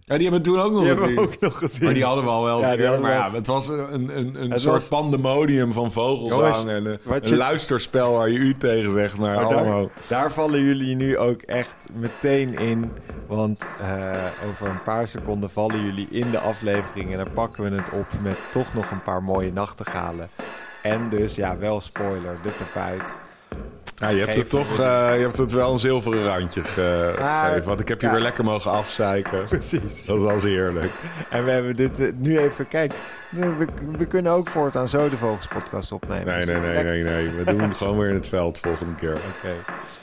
Ja, 0.08 0.16
die 0.18 0.28
hebben 0.30 0.44
we 0.46 0.50
toen 0.50 0.60
ook 0.64 0.70
nog 0.72 0.80
die 0.80 0.88
hebben 0.88 1.06
we 1.06 1.12
gezien. 1.14 1.28
ook 1.34 1.40
nog 1.40 1.58
gezien. 1.58 1.84
Maar 1.84 1.94
die 1.94 2.04
hadden 2.04 2.24
we 2.24 2.30
al 2.30 2.44
wel 2.44 2.60
Ja, 2.60 2.76
die 2.76 2.98
Maar 2.98 3.12
ja, 3.12 3.30
het 3.30 3.46
was 3.46 3.68
een, 3.68 3.92
een, 4.18 4.42
een 4.42 4.50
Het 4.50 4.60
soort 4.60 4.74
was- 4.74 4.88
pandemonium 4.88 5.72
van 5.72 5.92
vogelzang 5.92 6.40
Jongens, 6.40 6.64
en 6.64 6.86
een, 6.86 6.98
wat 7.02 7.22
een 7.24 7.28
je- 7.30 7.36
luisterspel 7.36 8.12
waar 8.12 8.28
je 8.30 8.38
u 8.38 8.54
tegen 8.56 8.92
zegt. 8.92 9.16
Maar, 9.18 9.34
Maar 9.34 9.44
allemaal... 9.44 9.80
daar, 9.82 9.90
daar 10.08 10.32
vallen 10.32 10.62
jullie 10.64 10.96
nu 10.96 11.18
ook 11.18 11.42
echt 11.42 11.74
meteen 11.92 12.58
in. 12.58 12.90
Want 13.26 13.64
eh, 13.80 14.24
over 14.50 14.66
een 14.68 14.82
paar 14.82 15.08
seconden 15.08 15.50
vallen 15.50 15.84
jullie 15.84 16.06
in 16.10 16.30
de 16.30 16.38
aflevering. 16.38 17.10
En 17.10 17.16
dan 17.16 17.32
pakken 17.32 17.62
we 17.64 17.76
het 17.76 17.90
op 17.90 18.06
met 18.22 18.36
toch 18.52 18.74
nog 18.74 18.90
een 18.90 19.02
paar 19.02 19.22
mooie 19.22 19.52
nachtegalen. 19.52 20.28
En 20.82 21.08
dus, 21.08 21.34
ja, 21.34 21.58
wel 21.58 21.80
spoiler, 21.80 22.38
de 22.42 22.54
tapuit. 22.54 23.14
Je, 23.98 24.04
hebt 24.06 24.34
het 24.36 24.50
toch, 24.50 24.70
eh, 24.80 25.14
je 25.16 25.20
hebt 25.22 25.36
het 25.38 25.52
wel 25.52 25.72
een 25.72 25.78
zilveren 25.78 26.24
randje 26.24 26.62
ge- 26.64 27.14
Maar, 27.18 27.44
gegeven. 27.48 27.68
Want 27.68 27.80
ik 27.80 27.88
heb 27.88 28.00
je 28.00 28.06
ja. 28.06 28.12
weer 28.12 28.22
lekker 28.22 28.44
mogen 28.44 28.70
afzeiken. 28.70 29.44
Precies. 29.48 30.04
Dat 30.04 30.18
was 30.18 30.42
heerlijk. 30.42 30.92
En 31.30 31.44
we 31.44 31.50
hebben 31.50 31.74
dit 31.74 31.98
eh, 32.00 32.08
nu 32.16 32.38
even, 32.38 32.68
kijk, 32.68 32.92
we, 33.30 33.66
we 33.98 34.06
kunnen 34.06 34.32
ook 34.32 34.48
voortaan 34.48 34.88
zo 34.88 35.08
de 35.08 35.16
Vogels 35.16 35.46
podcast 35.48 35.92
opnemen. 35.92 36.26
Nee, 36.26 36.36
Dus 36.46 36.46
nee, 36.62 36.84
nee, 36.84 37.02
nee. 37.02 37.30
We 37.30 37.44
doen 37.44 37.60
het 37.60 37.76
gewoon 37.76 37.98
weer 37.98 38.08
in 38.08 38.14
het 38.14 38.28
veld 38.28 38.58
volgende 38.58 38.94
keer. 38.94 39.14
Oké. 39.36 39.52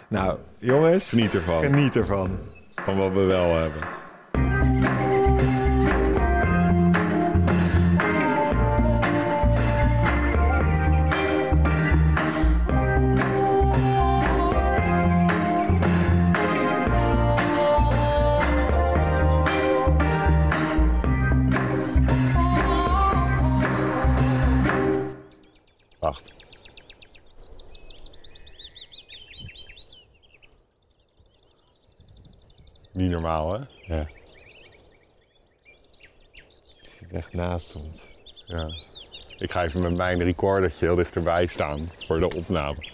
Nou, 0.08 0.38
jongens, 0.58 1.10
Geniet 1.10 1.36
ervan. 1.36 1.64
geniet 1.64 1.96
ervan. 1.96 2.38
Van 2.84 2.98
wat 2.98 3.12
we 3.14 3.24
wel 3.24 3.56
hebben. 3.58 5.13
Normaal, 33.24 33.54
hè? 33.54 33.60
Ja. 33.96 34.08
Het 36.78 36.88
zit 37.00 37.12
echt 37.14 37.34
naast 37.34 37.76
ons. 37.76 38.08
ja. 38.46 38.70
Ik 39.38 39.52
ga 39.52 39.64
even 39.64 39.82
met 39.82 39.96
mijn 39.96 40.24
recordertje 40.24 40.86
heel 40.86 40.96
dichterbij 40.96 41.48
staan 41.48 41.92
voor 41.96 42.20
de 42.20 42.36
opname. 42.36 42.93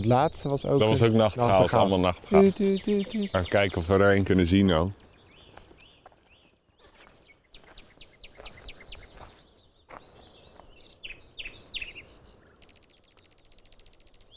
Dat 0.00 0.08
laatste 0.08 0.48
was 0.48 0.66
ook... 0.66 0.78
Dat 0.78 0.88
was 0.88 1.02
ook 1.02 1.12
is 1.64 1.72
allemaal 1.72 2.14
tuut. 2.54 3.32
Maar 3.32 3.48
kijken 3.48 3.78
of 3.78 3.86
we 3.86 3.94
er 3.94 4.16
een 4.16 4.24
kunnen 4.24 4.46
zien 4.46 4.66
nou. 4.66 4.90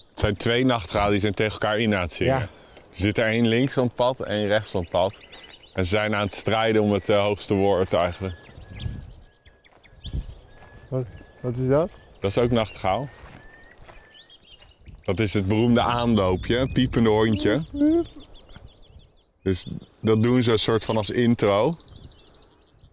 Het 0.09 0.19
zijn 0.19 0.35
twee 0.35 0.65
nachtegalen 0.65 1.11
die 1.11 1.19
zijn 1.19 1.33
tegen 1.33 1.51
elkaar 1.51 1.79
in 1.79 1.95
aan 1.95 2.01
het 2.01 2.13
zingen. 2.13 2.33
Ja. 2.33 2.41
Er 2.41 2.49
zit 2.91 3.17
er 3.17 3.25
één 3.25 3.47
links 3.47 3.73
van 3.73 3.83
het 3.83 3.95
pad, 3.95 4.19
één 4.19 4.47
rechts 4.47 4.71
van 4.71 4.81
het 4.81 4.89
pad. 4.89 5.15
En 5.73 5.85
ze 5.85 5.89
zijn 5.89 6.15
aan 6.15 6.25
het 6.25 6.33
strijden 6.33 6.81
om 6.81 6.91
het 6.91 7.09
eh, 7.09 7.21
hoogste 7.21 7.53
woord 7.53 7.93
eigenlijk. 7.93 8.35
Wat 11.41 11.57
is 11.57 11.67
dat? 11.67 11.89
Dat 12.19 12.31
is 12.31 12.37
ook 12.37 12.51
nachtegaal. 12.51 13.09
Dat 15.03 15.19
is 15.19 15.33
het 15.33 15.47
beroemde 15.47 15.81
aanloopje, 15.81 16.67
piepende 16.67 17.09
hondje. 17.09 17.61
Dus 19.41 19.67
dat 19.99 20.23
doen 20.23 20.43
ze 20.43 20.51
een 20.51 20.59
soort 20.59 20.85
van 20.85 20.97
als 20.97 21.09
intro. 21.09 21.77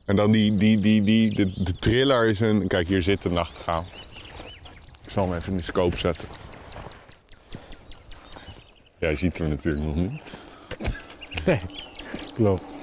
En 0.05 0.17
dan 0.17 0.31
die, 0.33 0.55
die, 0.55 0.79
die, 0.79 1.03
die 1.03 1.35
de, 1.35 1.63
de 1.65 1.73
triller 1.73 2.29
is 2.29 2.41
een... 2.41 2.67
Kijk, 2.67 2.89
hier 2.89 3.03
zit 3.03 3.23
de 3.23 3.31
nachtegaal. 3.31 3.85
Ik 5.05 5.11
zal 5.11 5.25
hem 5.25 5.35
even 5.35 5.51
in 5.51 5.57
de 5.57 5.63
scope 5.63 5.99
zetten. 5.99 6.29
Jij 8.99 9.17
ziet 9.17 9.39
hem 9.39 9.49
natuurlijk 9.49 9.85
nog 9.85 9.95
niet. 9.95 10.21
Klopt. 12.35 12.79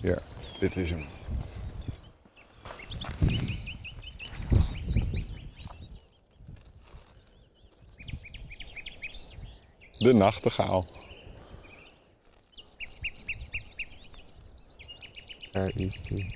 Ja, 0.00 0.18
dit 0.58 0.76
is 0.76 0.90
hem. 0.90 1.15
De 9.98 10.12
nachtegaal. 10.14 10.84
Daar 15.52 15.70
is 15.74 16.02
hij. 16.08 16.34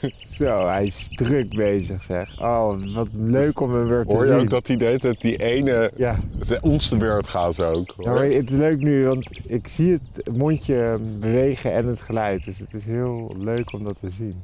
Zo, 0.30 0.66
hij 0.68 0.84
is 0.86 1.08
druk 1.14 1.54
bezig 1.54 2.02
zeg. 2.02 2.40
Oh, 2.40 2.94
wat 2.94 3.08
leuk 3.12 3.60
om 3.60 3.74
hem 3.74 3.88
weer 3.88 4.04
te 4.04 4.12
Hoor 4.12 4.24
je 4.26 4.32
zien. 4.32 4.40
ook 4.40 4.50
dat 4.50 4.66
hij 4.66 4.76
deed 4.76 5.02
het 5.02 5.20
die 5.20 5.36
ene... 5.42 5.92
Ja. 5.96 6.20
Ze- 6.46 6.58
Ons 6.62 6.88
de 6.88 6.96
beurt 6.96 7.28
gaat 7.28 7.60
ook. 7.60 7.90
hoor. 7.96 8.14
Maar 8.14 8.24
het 8.24 8.50
is 8.50 8.56
leuk 8.58 8.78
nu, 8.80 9.04
want 9.04 9.30
ik 9.48 9.68
zie 9.68 9.90
het 10.14 10.36
mondje 10.36 10.98
bewegen 11.18 11.72
en 11.72 11.86
het 11.86 12.00
geluid. 12.00 12.44
Dus 12.44 12.58
het 12.58 12.74
is 12.74 12.86
heel 12.86 13.34
leuk 13.38 13.72
om 13.72 13.82
dat 13.84 13.96
te 14.00 14.10
zien. 14.10 14.42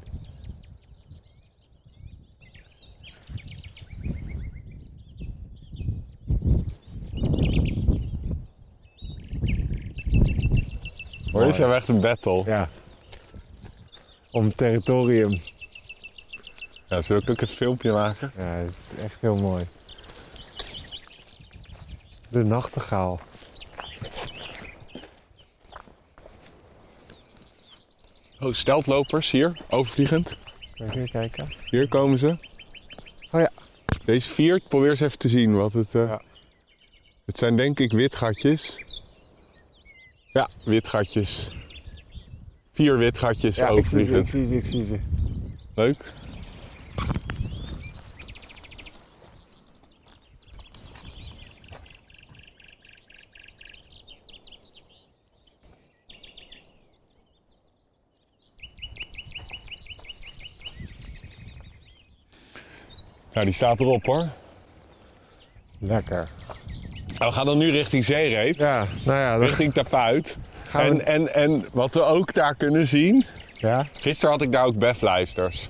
Je, 11.46 11.52
ze 11.52 11.58
hebben 11.60 11.76
echt 11.76 11.88
een 11.88 12.00
battle. 12.00 12.42
Ja. 12.44 12.68
Om 14.30 14.54
territorium. 14.54 15.40
Ja, 16.86 17.00
zullen 17.02 17.24
we 17.24 17.30
ook 17.32 17.40
een 17.40 17.46
filmpje 17.46 17.92
maken? 17.92 18.32
Ja, 18.36 18.42
het 18.44 18.74
is 18.96 19.02
echt 19.04 19.16
heel 19.20 19.36
mooi. 19.36 19.66
De 22.28 22.44
nachtegaal. 22.44 23.20
Oh, 28.40 28.52
steltlopers 28.54 29.30
hier, 29.30 29.60
overvliegend. 29.68 30.36
Even 30.74 31.08
kijken. 31.10 31.54
Hier 31.70 31.88
komen 31.88 32.18
ze. 32.18 32.28
Oh 33.30 33.40
ja. 33.40 33.50
Deze 34.04 34.30
vier, 34.30 34.60
probeer 34.68 34.90
eens 34.90 35.00
even 35.00 35.18
te 35.18 35.28
zien 35.28 35.56
wat 35.56 35.72
het... 35.72 35.94
eh, 35.94 36.06
Ja. 36.06 36.22
Het 37.24 37.38
zijn 37.38 37.56
denk 37.56 37.80
ik 37.80 37.92
witgatjes. 37.92 38.84
Ja, 40.32 40.48
witgatjes. 40.64 41.50
Vier 42.72 42.98
witgatjes 42.98 43.56
Ja, 43.56 43.68
overvliegend. 43.68 44.22
ik 44.22 44.28
zie 44.28 44.44
ze, 44.44 44.54
ik 44.56 44.64
zie 44.66 44.84
ze. 44.84 45.00
Leuk. 45.74 46.12
Nou, 63.32 63.44
die 63.44 63.54
staat 63.54 63.80
erop 63.80 64.04
hoor. 64.04 64.28
Lekker. 65.78 66.28
We 67.28 67.32
gaan 67.32 67.46
dan 67.46 67.58
nu 67.58 67.70
richting 67.70 68.04
Zeereep, 68.04 68.58
Ja, 68.58 68.86
nou 69.04 69.18
ja, 69.18 69.30
dan 69.38 69.46
richting 69.46 69.72
Tapuit. 69.74 70.36
gaan 70.64 70.96
we... 70.96 71.02
En, 71.02 71.06
en, 71.06 71.34
en 71.34 71.66
wat 71.72 71.94
we 71.94 72.02
ook 72.02 72.34
daar 72.34 72.54
kunnen 72.54 72.86
zien. 72.86 73.24
Ja? 73.58 73.86
Gisteren 73.92 74.30
had 74.30 74.42
ik 74.42 74.52
daar 74.52 74.64
ook 74.64 74.78
befluisters. 74.78 75.68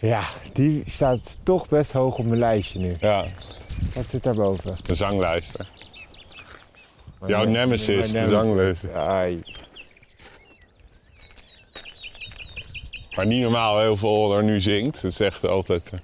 ja, 0.00 0.22
die 0.52 0.82
staat 0.86 1.36
toch 1.42 1.68
best 1.68 1.92
hoog 1.92 2.18
op 2.18 2.24
mijn 2.24 2.38
lijstje 2.38 2.78
nu. 2.78 2.96
Ja, 3.00 3.24
Wat 3.94 4.04
zit 4.06 4.22
daarboven? 4.22 4.74
de 4.82 4.94
zanglijster. 4.94 5.66
Jouw 7.26 7.40
Mijn- 7.40 7.50
nemesis, 7.52 8.12
de. 8.12 8.76
Ai. 8.94 9.40
Maar 13.16 13.26
niet 13.26 13.42
normaal 13.42 13.78
heel 13.80 13.96
veel 13.96 14.36
er 14.36 14.42
nu 14.44 14.60
zingt. 14.60 15.02
Het 15.02 15.10
is 15.12 15.20
echt 15.20 15.46
altijd 15.46 15.90
eh, 15.90 15.98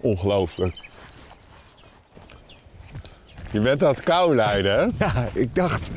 ongelooflijk. 0.00 0.84
Je 3.50 3.60
bent 3.60 3.82
aan 3.82 3.88
het 3.90 4.00
kou 4.00 4.34
leiden, 4.34 4.78
hè? 4.78 4.86
Ja, 5.06 5.28
ik 5.32 5.54
dacht, 5.54 5.90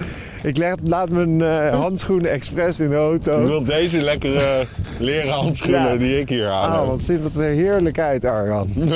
ik 0.43 0.57
leg, 0.57 0.75
laat 0.83 1.09
mijn 1.09 1.41
eh, 1.41 1.69
handschoenen 1.79 2.31
expres 2.31 2.79
in 2.79 2.89
de 2.89 2.95
Je 2.95 3.01
auto. 3.01 3.45
wilt 3.45 3.65
deze 3.65 4.01
lekkere 4.01 4.65
leren 4.99 5.33
handschoenen 5.33 5.81
Ja. 5.91 5.95
die 5.95 6.19
ik 6.19 6.29
hier 6.29 6.49
aan 6.49 6.71
Ah, 6.71 6.77
heb. 6.79 6.87
wat 6.87 6.99
ziet 6.99 7.23
het 7.23 7.35
er 7.35 7.41
heerlijk 7.49 7.99
uit, 7.99 8.25
Arjan. 8.25 8.69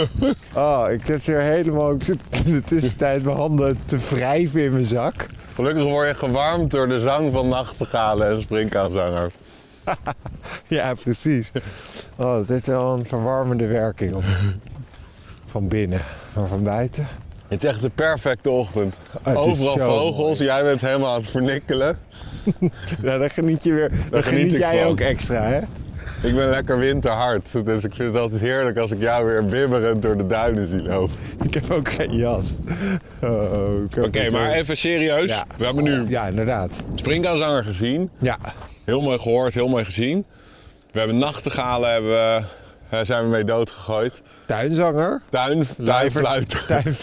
Oh, 0.55 0.85
ik 0.91 1.01
zit 1.05 1.23
hier 1.23 1.39
helemaal... 1.39 1.93
Ik 1.93 2.05
zit 2.05 2.17
in 2.45 2.51
de 2.53 2.61
tussentijd 2.61 3.23
mijn 3.23 3.37
handen 3.37 3.79
te 3.85 3.97
wrijven 4.09 4.61
in 4.63 4.71
mijn 4.71 4.85
zak. 4.85 5.25
Gelukkig 5.55 5.83
word 5.83 6.07
je 6.07 6.15
gewarmd 6.15 6.71
door 6.71 6.87
de 6.87 6.99
zang 6.99 7.31
van 7.31 7.47
nachtegalen 7.47 8.27
en 8.27 8.41
springkaanzangers. 8.41 9.33
Ja, 10.67 10.93
precies. 10.93 11.51
Oh, 12.15 12.35
dat 12.35 12.47
heeft 12.47 12.67
wel 12.67 12.93
een 12.93 13.05
verwarmende 13.05 13.67
werking 13.67 14.13
op. 14.15 14.23
Van 15.45 15.67
binnen, 15.67 16.01
maar 16.35 16.47
van 16.47 16.63
buiten. 16.63 17.07
Het 17.53 17.63
is 17.63 17.69
echt 17.69 17.81
de 17.81 17.89
perfecte 17.89 18.49
ochtend. 18.49 18.95
Ah, 19.21 19.37
Overal 19.37 19.87
vogels, 19.89 20.37
mooi. 20.37 20.49
jij 20.49 20.63
bent 20.63 20.81
helemaal 20.81 21.13
aan 21.13 21.21
het 21.21 21.29
vernikkelen. 21.29 21.97
Nou, 23.01 23.19
dan 23.19 23.29
geniet 23.29 23.63
je 23.63 23.73
weer. 23.73 23.91
Dan 24.09 24.23
geniet 24.23 24.51
jij 24.51 24.77
van. 24.81 24.87
ook 24.87 24.99
extra, 24.99 25.41
hè? 25.43 25.59
Ik 26.27 26.35
ben 26.35 26.49
lekker 26.49 26.77
winterhard, 26.77 27.51
dus 27.51 27.83
ik 27.83 27.95
vind 27.95 28.13
het 28.13 28.17
altijd 28.21 28.41
heerlijk 28.41 28.77
als 28.77 28.91
ik 28.91 28.99
jou 28.99 29.25
weer 29.25 29.45
bibberend 29.45 30.01
door 30.01 30.17
de 30.17 30.27
duinen 30.27 30.67
zie 30.67 30.81
lopen. 30.81 31.15
Ik 31.47 31.53
heb 31.53 31.71
ook 31.71 31.91
geen 31.91 32.15
jas. 32.15 32.55
Oh, 33.21 33.51
Oké, 33.97 34.09
dus 34.09 34.29
maar 34.29 34.51
even 34.51 34.77
serieus. 34.77 35.29
Ja. 35.29 35.45
We 35.57 35.65
hebben 35.65 35.83
nu 35.83 36.03
Ja, 36.07 36.27
inderdaad. 36.27 36.75
gezien. 37.63 38.09
Ja. 38.17 38.37
Heel 38.85 39.01
mooi 39.01 39.19
gehoord, 39.19 39.53
heel 39.53 39.67
mooi 39.67 39.85
gezien. 39.85 40.25
We 40.91 40.99
hebben 40.99 41.17
nachtegalen, 41.17 41.91
hebben, 41.91 42.11
we, 42.11 42.41
eh, 42.93 43.05
zijn 43.05 43.23
we 43.23 43.29
mee 43.29 43.43
doodgegooid. 43.43 44.21
Tuinzanger. 44.45 45.21
Tuin, 45.29 45.67
tuinfluiter. 45.83 46.65
Tuin... 46.67 46.95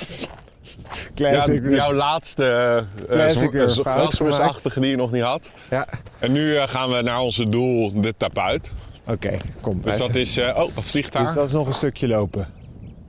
Ja, 1.14 1.30
Classic. 1.30 1.70
jouw 1.70 1.92
laatste 1.92 2.84
uh, 3.00 3.08
Classic 3.10 3.50
weer 3.50 3.70
fout 3.70 3.84
Rasmus-achtige 3.84 4.80
die 4.80 4.90
je 4.90 4.96
nog 4.96 5.12
niet 5.12 5.22
had. 5.22 5.52
Ja. 5.70 5.86
En 6.18 6.32
nu 6.32 6.56
eh, 6.56 6.68
gaan 6.68 6.90
we 6.90 7.02
naar 7.02 7.20
onze 7.20 7.48
doel, 7.48 8.00
de 8.00 8.14
tapuit. 8.16 8.72
Oké, 9.06 9.36
kom. 9.60 9.80
Dus 9.82 9.96
dat 9.96 10.14
is... 10.16 10.36
eh, 10.36 10.62
oh, 10.62 10.74
wat 10.74 10.84
vliegt 10.84 11.12
Dus 11.12 11.22
daar? 11.22 11.34
dat 11.34 11.46
is 11.46 11.52
nog 11.52 11.66
een 11.66 11.74
stukje 11.74 12.08
lopen. 12.08 12.48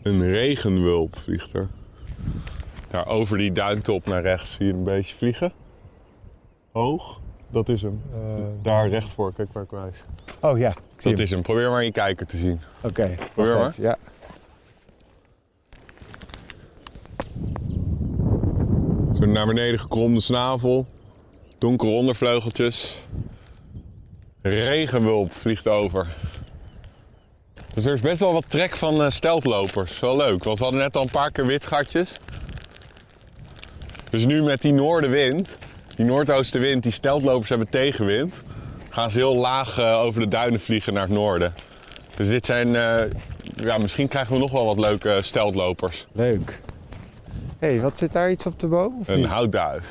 Een 0.03 0.31
regenwulp 0.31 1.17
vliegt 1.19 1.53
er. 1.53 1.67
Daar 2.89 3.07
over 3.07 3.37
die 3.37 3.51
duintop 3.51 4.05
naar 4.05 4.21
rechts 4.21 4.51
zie 4.51 4.65
je 4.65 4.73
een 4.73 4.83
beetje 4.83 5.15
vliegen. 5.15 5.51
Hoog. 6.71 7.19
Dat 7.51 7.69
is 7.69 7.81
hem. 7.81 8.01
Daar 8.61 8.89
recht 8.89 9.13
voor, 9.13 9.33
kijk 9.33 9.53
waar 9.53 9.63
ik 9.63 9.69
wijs. 9.69 9.95
Oh 10.39 10.57
ja, 10.57 10.69
ik 10.69 10.75
zie 10.75 11.09
Dat 11.09 11.11
hem. 11.11 11.21
is 11.21 11.29
hem. 11.31 11.41
Probeer 11.41 11.69
maar 11.69 11.79
in 11.79 11.85
je 11.85 11.91
kijker 11.91 12.25
te 12.25 12.37
zien. 12.37 12.59
Oké, 12.81 13.15
Probeer 13.33 13.57
maar. 13.57 13.69
even. 13.69 13.83
Ja. 13.83 13.97
Zo'n 19.13 19.31
naar 19.31 19.45
beneden 19.45 19.79
gekromde 19.79 20.21
snavel. 20.21 20.85
Donkere 21.57 21.91
ondervleugeltjes. 21.91 23.03
Regenwulp 24.41 25.33
vliegt 25.33 25.67
over. 25.67 26.07
Dus 27.73 27.85
er 27.85 27.93
is 27.93 28.01
best 28.01 28.19
wel 28.19 28.33
wat 28.33 28.49
trek 28.49 28.75
van 28.75 29.03
eh, 29.03 29.09
steltlopers. 29.09 29.99
Wel 29.99 30.17
leuk, 30.17 30.43
want 30.43 30.57
we 30.57 30.63
hadden 30.63 30.81
net 30.81 30.95
al 30.95 31.01
een 31.03 31.09
paar 31.11 31.31
keer 31.31 31.45
witgatjes. 31.45 32.11
Dus 34.09 34.25
nu 34.25 34.43
met 34.43 34.61
die 34.61 34.73
noordenwind, 34.73 35.57
die 36.01 36.09
noordoostenwind, 36.09 36.83
die 36.83 36.91
steltlopers 36.91 37.49
hebben 37.49 37.69
tegenwind, 37.69 38.33
gaan 38.89 39.11
ze 39.11 39.17
heel 39.17 39.35
laag 39.35 39.77
eh, 39.77 39.99
over 39.99 40.19
de 40.21 40.27
duinen 40.27 40.59
vliegen 40.59 40.93
naar 40.93 41.03
het 41.03 41.11
noorden. 41.11 41.53
Dus 42.15 42.27
dit 42.27 42.45
zijn, 42.45 42.75
eh, 42.75 43.07
ja, 43.55 43.77
misschien 43.77 44.07
krijgen 44.07 44.33
we 44.33 44.39
nog 44.39 44.51
wel 44.51 44.65
wat 44.65 44.77
leuke 44.77 45.19
steltlopers. 45.21 46.07
Leuk. 46.11 46.59
Hé, 47.59 47.67
hey, 47.67 47.81
wat 47.81 47.97
zit 47.97 48.11
daar 48.11 48.31
iets 48.31 48.45
op 48.45 48.59
de 48.59 48.67
boom? 48.67 48.97
of 48.99 49.07
Een 49.07 49.25
houtduif. 49.25 49.83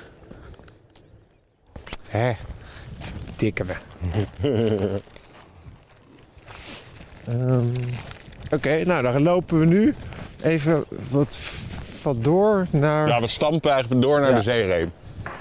Hè? 2.08 2.32
Tikken 3.36 3.66
we. 3.66 3.74
Ehm, 7.26 7.66
Oké, 8.50 8.84
nou 8.84 9.02
dan 9.02 9.22
lopen 9.22 9.58
we 9.58 9.66
nu 9.66 9.94
even 10.42 10.84
wat, 11.10 11.38
wat 12.02 12.24
door 12.24 12.66
naar... 12.70 13.08
Ja, 13.08 13.20
we 13.20 13.26
stampen 13.26 13.70
eigenlijk 13.70 14.02
door 14.02 14.20
naar 14.20 14.30
Ja. 14.30 14.36
de 14.36 14.42
zeereep. 14.42 14.88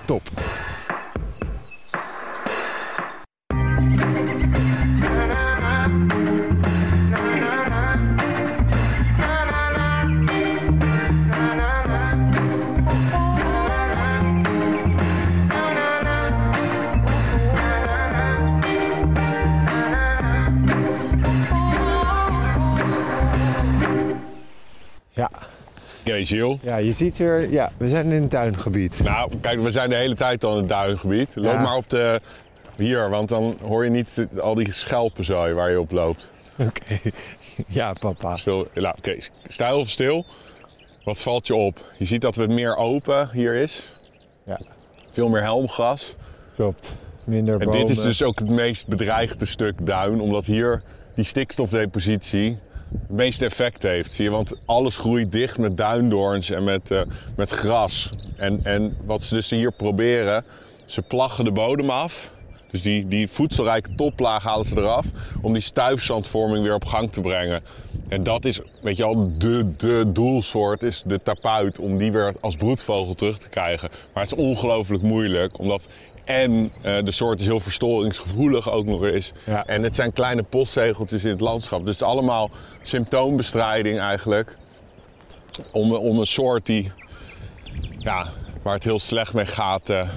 Top. 0.09 0.68
Ja, 26.61 26.77
je 26.77 26.91
ziet 26.91 27.17
weer, 27.17 27.49
ja, 27.51 27.71
we 27.77 27.89
zijn 27.89 28.11
in 28.11 28.21
het 28.21 28.29
tuingebied. 28.31 28.99
Nou, 29.03 29.31
kijk, 29.41 29.61
we 29.61 29.71
zijn 29.71 29.89
de 29.89 29.95
hele 29.95 30.15
tijd 30.15 30.43
al 30.43 30.51
in 30.53 30.57
het 30.59 30.69
duingebied. 30.69 31.35
Loop 31.35 31.53
Ja. 31.53 31.61
maar 31.61 31.75
op 31.75 31.89
de... 31.89 32.19
Hier, 32.75 33.09
want 33.09 33.29
dan 33.29 33.57
hoor 33.61 33.83
je 33.83 33.89
niet 33.89 34.27
al 34.41 34.55
die 34.55 34.73
schelpenzooi 34.73 35.53
waar 35.53 35.71
je 35.71 35.79
op 35.79 35.91
loopt. 35.91 36.27
Oké, 36.67 36.99
ja 37.67 37.93
papa. 37.93 38.37
Nou, 38.45 38.67
sta 39.47 39.67
heel 39.67 39.77
even 39.79 39.89
stil. 39.91 40.25
Wat 41.03 41.21
valt 41.21 41.47
je 41.47 41.55
op? 41.55 41.79
Je 41.97 42.05
ziet 42.05 42.21
dat 42.21 42.35
het 42.35 42.49
meer 42.49 42.75
open 42.75 43.29
hier 43.33 43.53
is. 43.55 43.97
Ja, 44.45 44.59
Veel 45.11 45.29
meer 45.29 45.41
helmgras. 45.41 46.15
klopt. 46.55 46.95
Minder 47.23 47.59
En 47.59 47.65
bomen. 47.65 47.87
dit 47.87 47.97
is 47.97 48.03
dus 48.03 48.23
ook 48.23 48.39
het 48.39 48.49
meest 48.49 48.87
bedreigde 48.87 49.45
stuk 49.45 49.85
duin, 49.85 50.21
omdat 50.21 50.45
hier 50.45 50.81
die 51.15 51.25
stikstofdepositie 51.25 52.57
het 52.91 53.09
meeste 53.09 53.45
effect 53.45 53.83
heeft. 53.83 54.13
Zie 54.13 54.23
je, 54.23 54.31
want 54.31 54.53
alles 54.65 54.97
groeit 54.97 55.31
dicht 55.31 55.57
met 55.57 55.77
duindoorns 55.77 56.49
en 56.49 56.63
met, 56.63 56.91
eh, 56.91 57.01
met 57.35 57.49
gras. 57.49 58.13
En, 58.37 58.59
en 58.63 58.97
wat 59.05 59.23
ze 59.23 59.35
dus 59.35 59.49
hier 59.49 59.71
proberen, 59.71 60.43
ze 60.85 61.01
plaggen 61.01 61.45
de 61.45 61.51
bodem 61.51 61.89
af. 61.89 62.37
Dus 62.71 62.81
die, 62.81 63.07
die 63.07 63.27
voedselrijke 63.27 63.95
toplaag 63.95 64.43
halen 64.43 64.65
ze 64.65 64.77
eraf 64.77 65.05
om 65.41 65.53
die 65.53 65.61
stuifzandvorming 65.61 66.63
weer 66.63 66.73
op 66.73 66.85
gang 66.85 67.11
te 67.11 67.21
brengen. 67.21 67.63
En 68.07 68.23
dat 68.23 68.45
is, 68.45 68.59
weet 68.81 68.97
je 68.97 69.03
al, 69.03 69.31
de, 69.37 69.75
de 69.77 70.03
doelsoort 70.07 70.83
is 70.83 71.03
de 71.05 71.19
tapuit 71.23 71.79
om 71.79 71.97
die 71.97 72.11
weer 72.11 72.33
als 72.41 72.55
broedvogel 72.55 73.13
terug 73.13 73.37
te 73.37 73.49
krijgen. 73.49 73.89
Maar 74.13 74.23
het 74.23 74.31
is 74.31 74.37
ongelooflijk 74.37 75.03
moeilijk, 75.03 75.59
omdat 75.59 75.87
en 76.29 76.71
eh, 76.81 77.03
de 77.03 77.11
soort 77.11 77.39
is 77.39 77.45
heel 77.45 77.59
verstoringsgevoelig 77.59 78.71
ook 78.71 78.85
nog 78.85 79.03
eens. 79.03 79.31
Ja. 79.45 79.65
En 79.65 79.83
het 79.83 79.95
zijn 79.95 80.13
kleine 80.13 80.43
postzegeltjes 80.43 81.23
in 81.23 81.29
het 81.29 81.39
landschap. 81.39 81.85
Dus 81.85 81.93
het 81.93 82.03
allemaal 82.03 82.49
symptoombestrijding 82.83 83.99
eigenlijk. 83.99 84.55
Om, 85.71 85.93
om 85.93 86.19
een 86.19 86.27
soort 86.27 86.65
die, 86.65 86.91
ja, 87.97 88.25
waar 88.61 88.73
het 88.73 88.83
heel 88.83 88.99
slecht 88.99 89.33
mee 89.33 89.45
gaat 89.45 89.89
eh, 89.89 90.09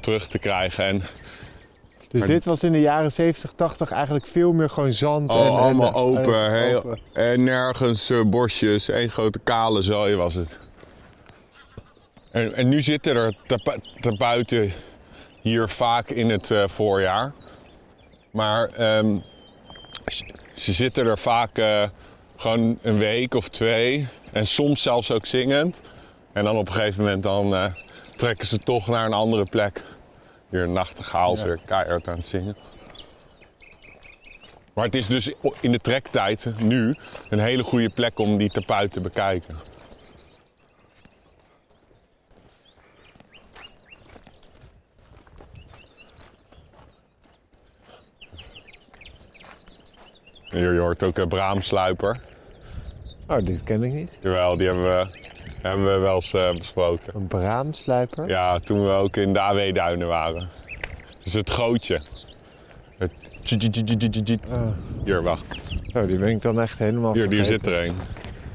terug 0.00 0.26
te 0.28 0.38
krijgen. 0.38 0.84
En 0.84 0.98
Dus 2.08 2.20
Maar- 2.22 2.28
dit 2.28 2.44
was 2.44 2.62
in 2.62 2.72
de 2.72 2.80
jaren 2.80 3.12
70, 3.12 3.52
80 3.56 3.90
eigenlijk 3.90 4.26
veel 4.26 4.52
meer 4.52 4.70
gewoon 4.70 4.92
zand. 4.92 5.32
Oh, 5.32 5.46
en, 5.46 5.52
allemaal 5.52 5.88
en- 5.88 5.94
open, 5.94 6.34
en- 6.46 6.52
heel- 6.66 6.76
open. 6.84 6.98
En 7.12 7.44
nergens 7.44 8.10
eh, 8.10 8.22
bosjes, 8.22 8.88
één 8.88 9.10
grote 9.10 9.38
kale 9.44 9.82
zooi 9.82 10.14
was 10.16 10.34
het. 10.34 10.56
En, 12.30 12.54
en 12.54 12.68
nu 12.68 12.82
zitten 12.82 13.16
er 13.16 13.34
tapa- 13.46 13.76
tapuiten 14.00 14.72
hier 15.44 15.68
vaak 15.68 16.10
in 16.10 16.28
het 16.30 16.50
eh, 16.50 16.68
voorjaar. 16.68 17.32
Maar 18.30 18.68
ehm, 18.68 19.18
ze- 20.54 20.72
zitten 20.72 21.06
er 21.06 21.18
vaak 21.18 21.58
eh, 21.58 21.82
gewoon 22.36 22.78
een 22.82 22.98
week 22.98 23.34
of 23.34 23.48
twee. 23.48 24.08
En 24.32 24.46
soms 24.46 24.82
zelfs 24.82 25.10
ook 25.10 25.26
zingend. 25.26 25.80
En 26.32 26.44
dan 26.44 26.56
op 26.56 26.66
een 26.66 26.72
gegeven 26.74 27.02
moment 27.04 27.22
dan, 27.22 27.54
eh, 27.54 27.72
trekken 28.16 28.46
ze 28.46 28.58
toch 28.58 28.86
naar 28.86 29.04
een 29.06 29.12
andere 29.12 29.44
plek. 29.50 29.82
Hier 30.50 30.62
een 30.62 30.72
nachtegaal 30.72 31.36
Ja. 31.36 31.44
weer 31.44 31.60
keihard 31.66 32.08
aan 32.08 32.16
het 32.16 32.26
zingen. 32.26 32.56
Maar 34.74 34.84
het 34.84 34.94
is 34.94 35.06
dus 35.06 35.30
in 35.60 35.72
de 35.72 35.78
trektijd 35.78 36.46
nu 36.58 36.96
een 37.28 37.38
hele 37.40 37.62
goede 37.62 37.88
plek 37.88 38.18
om 38.18 38.36
die 38.36 38.50
tapuit 38.50 38.92
te 38.92 39.00
bekijken. 39.00 39.54
Hier, 50.54 50.72
je 50.72 50.80
hoort 50.80 51.02
ook 51.02 51.18
een 51.18 51.28
braamsluiper. 51.28 52.20
Oh, 53.28 53.44
dit 53.44 53.62
ken 53.62 53.82
ik 53.82 53.92
niet. 53.92 54.18
Jawel, 54.22 54.56
die 54.56 54.66
hebben 54.66 54.84
we, 54.84 55.06
hebben 55.62 55.92
we 55.92 55.98
wel 55.98 56.14
eens 56.14 56.32
eh, 56.32 56.56
besproken. 56.56 57.14
Een 57.14 57.26
braamsluiper. 57.26 58.28
Ja, 58.28 58.58
toen 58.58 58.84
we 58.84 58.90
ook 58.90 59.16
in 59.16 59.32
de 59.32 59.40
AW-duinen 59.40 60.08
waren. 60.08 60.48
Dus 61.22 61.32
het 61.32 61.50
gootje. 61.50 62.00
Het. 62.98 63.12
Oh. 64.50 64.68
Hier, 65.04 65.22
wacht. 65.22 65.44
Oh, 65.94 66.06
die 66.06 66.18
ben 66.18 66.28
ik 66.28 66.42
dan 66.42 66.60
echt 66.60 66.78
helemaal 66.78 67.12
Hier, 67.12 67.28
hier 67.28 67.36
vergeten. 67.36 67.64
zit 67.64 67.66
er 67.74 67.84
een. 67.84 67.96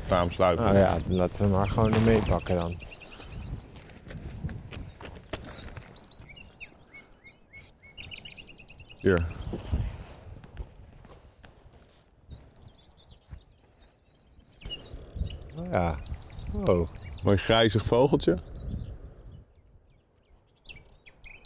Braamsluiper. 0.08 0.66
Nou 0.66 0.78
ja, 0.78 0.98
dan 1.08 1.16
laten 1.16 1.42
we 1.42 1.48
maar 1.48 1.70
gewoon 1.70 1.94
er 1.94 2.02
meepakken 2.02 2.56
dan. 2.56 2.78
Hier. 8.98 9.26
Ja. 15.72 16.00
Oh. 16.56 16.88
Mooi 17.24 17.38
grijzig 17.38 17.86
vogeltje. 17.86 18.38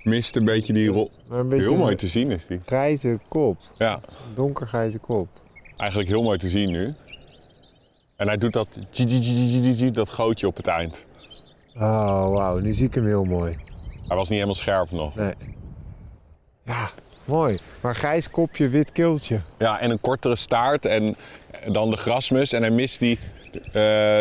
Mist 0.03 0.35
een 0.35 0.45
beetje 0.45 0.73
die 0.73 0.89
rol. 0.89 1.11
Heel 1.49 1.75
mooi 1.75 1.95
te 1.95 2.07
zien 2.07 2.31
is 2.31 2.45
die. 2.47 2.59
grijze 2.65 3.19
kop. 3.27 3.57
Ja, 3.77 3.99
Donkergrijze 4.35 4.99
kop. 4.99 5.27
eigenlijk 5.77 6.09
heel 6.09 6.23
mooi 6.23 6.37
te 6.37 6.49
zien 6.49 6.71
nu. 6.71 6.93
En 8.15 8.27
hij 8.27 8.37
doet 8.37 8.53
dat, 8.53 8.67
dat 9.93 10.09
gootje 10.09 10.47
op 10.47 10.55
het 10.55 10.67
eind. 10.67 11.05
Oh, 11.75 12.27
wauw. 12.27 12.57
Nu 12.57 12.73
zie 12.73 12.87
ik 12.87 12.93
hem 12.93 13.05
heel 13.05 13.23
mooi. 13.23 13.57
Hij 14.07 14.17
was 14.17 14.29
niet 14.29 14.37
helemaal 14.37 14.55
scherp 14.55 14.91
nog. 14.91 15.15
Nee. 15.15 15.33
Ja, 16.65 16.89
mooi. 17.25 17.59
Maar 17.81 17.95
grijs 17.95 18.29
kopje, 18.29 18.67
wit 18.67 18.91
keeltje. 18.91 19.41
Ja, 19.57 19.79
en 19.79 19.89
een 19.89 19.99
kortere 19.99 20.35
staart 20.35 20.85
en 20.85 21.15
dan 21.71 21.89
de 21.89 21.97
grasmus. 21.97 22.53
En 22.53 22.61
hij 22.61 22.71
mist 22.71 22.99
die, 22.99 23.19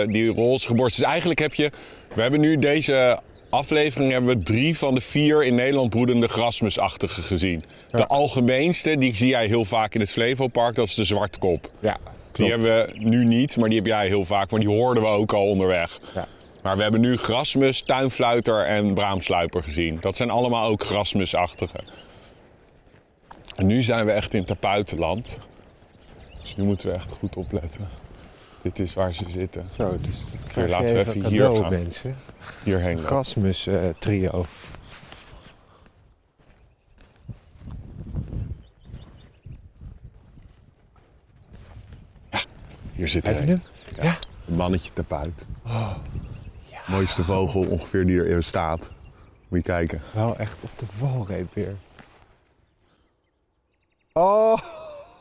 die 0.09 0.29
roze 0.29 0.67
geborst. 0.67 0.97
Dus 0.97 1.07
eigenlijk 1.07 1.39
heb 1.41 1.55
je... 1.55 1.71
We 2.15 2.23
hebben 2.23 2.41
nu 2.41 2.59
deze 2.59 3.21
aflevering 3.51 4.13
hebben 4.13 4.39
we 4.39 4.43
drie 4.43 4.79
van 4.79 4.95
de 4.95 5.01
vier 5.01 5.45
in 5.45 5.55
Nederland 5.55 5.91
broedende 5.91 6.29
grasmusachtige 6.29 7.23
gezien. 7.23 7.65
De 7.91 8.07
algemeenste, 8.07 8.99
die 8.99 9.17
zie 9.17 9.29
jij 9.29 9.47
heel 9.47 9.65
vaak 9.65 9.95
in 9.95 10.01
het 10.01 10.11
Flevopark, 10.11 10.75
dat 10.75 10.87
is 10.87 10.95
de 10.95 11.05
zwartkop. 11.05 11.71
Ja, 11.81 11.99
Die 12.33 12.51
hebben 12.51 12.69
we 12.69 12.93
nu 12.99 13.25
niet, 13.25 13.57
maar 13.57 13.69
die 13.69 13.79
heb 13.79 13.87
jij 13.87 14.07
heel 14.07 14.25
vaak. 14.25 14.51
Maar 14.51 14.61
die 14.61 14.69
hoorden 14.69 15.03
we 15.03 15.09
ook 15.09 15.33
al 15.33 15.49
onderweg. 15.49 15.99
Ja. 16.15 16.29
Maar 16.63 16.77
we 16.77 16.83
hebben 16.83 17.01
nu 17.01 17.17
grasmus, 17.17 17.83
tuinfluiter 17.83 18.67
en 18.67 18.95
braamsluiper 18.95 19.63
gezien. 19.63 19.99
Dat 20.01 20.17
zijn 20.17 20.31
allemaal 20.31 20.69
ook 20.71 20.83
grasmusachtige. 20.83 21.81
En 23.57 23.67
nu 23.67 23.83
zijn 23.83 24.07
we 24.07 24.13
echt 24.13 24.35
in 24.35 24.45
tapuitenland. 24.45 25.39
Dus 26.43 26.57
nu 26.57 26.65
moeten 26.65 26.89
we 26.89 26.95
echt 26.95 27.13
goed 27.13 27.37
opletten. 27.37 27.89
Dit 28.63 28.79
is 28.79 28.95
waar 28.95 29.15
ze 29.15 29.31
zitten. 29.31 29.67
Zo, 29.77 29.97
dus 30.01 30.25
je 30.55 30.69
laten 30.69 30.95
we 30.95 31.01
even 31.01 31.15
even 31.15 31.29
hier 31.29 31.55
gaan. 31.55 31.71
mensen. 31.71 32.17
Hierheen. 32.65 32.99
Gasmus 32.99 33.67
eh, 33.67 33.89
trio. 33.99 34.45
Hier 42.93 43.09
zit 43.09 43.27
hij. 43.27 43.61
Ja. 44.01 44.19
Een 44.47 44.55
mannetje 44.57 44.93
tapuit. 44.93 45.47
Mooiste 46.87 47.25
vogel 47.25 47.67
ongeveer 47.69 48.07
die 48.07 48.25
er 48.25 48.43
staat. 48.43 48.93
Moet 49.49 49.67
je 49.67 49.73
kijken. 49.73 50.01
Wel 50.15 50.37
echt 50.37 50.57
op 50.61 50.79
de 50.79 50.87
valreep 50.87 51.55
weer. 51.55 51.75
Oh. 54.13 54.59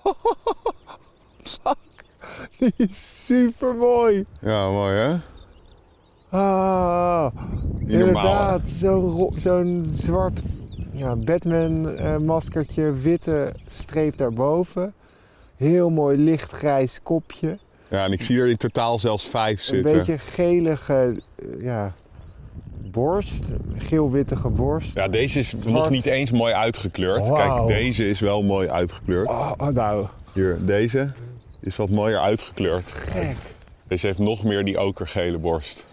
Die 2.78 2.88
is 2.90 3.26
super 3.26 3.74
mooi. 3.76 4.26
Ja, 4.42 4.70
mooi 4.70 4.96
hè? 4.98 5.16
Ah, 6.30 7.28
Niet 7.80 7.92
inderdaad. 7.92 8.70
Zo'n 9.36 9.88
zwart 9.92 10.42
ja, 10.94 11.16
Batman-maskertje, 11.16 12.94
witte 12.94 13.54
streep 13.68 14.18
daarboven. 14.18 14.94
Heel 15.58 15.90
mooi 15.90 16.18
lichtgrijs 16.18 17.00
kopje. 17.04 17.58
Ja, 17.88 18.06
en 18.06 18.12
ik 18.12 18.22
zie 18.22 18.40
er 18.40 18.48
in 18.48 18.58
totaal 18.58 19.00
zelfs 19.00 19.28
vijf 19.28 19.60
Een 19.60 19.66
zitten. 19.76 19.92
beetje 19.94 20.18
gelige 20.18 21.22
eh, 21.36 21.64
ja, 21.64 21.94
borst, 22.92 23.54
geel-wittige 23.78 24.50
borst. 24.50 24.94
Ja, 24.94 25.08
deze 25.08 25.40
is 25.40 25.54
nog 25.66 25.90
niet 25.90 26.06
eens 26.06 26.32
mooi 26.32 26.54
uitgekleurd. 26.54 27.34
Kijk, 27.34 27.68
deze 27.68 28.10
is 28.10 28.20
wel 28.20 28.44
mooi 28.44 28.70
uitgekleurd. 28.70 29.28
Oh, 29.30 29.52
oh, 29.58 29.68
nou, 29.68 30.08
Hier, 30.34 30.58
deze. 30.66 31.12
Is 31.62 31.76
wat 31.76 31.90
mooier 31.90 32.20
uitgekleurd. 32.20 32.92
Gek. 32.92 33.38
Deze 33.88 34.06
heeft 34.06 34.20
nog 34.20 34.44
meer 34.44 34.66
die 34.66 34.80
okergele 34.80 35.38
borst. 35.38 35.86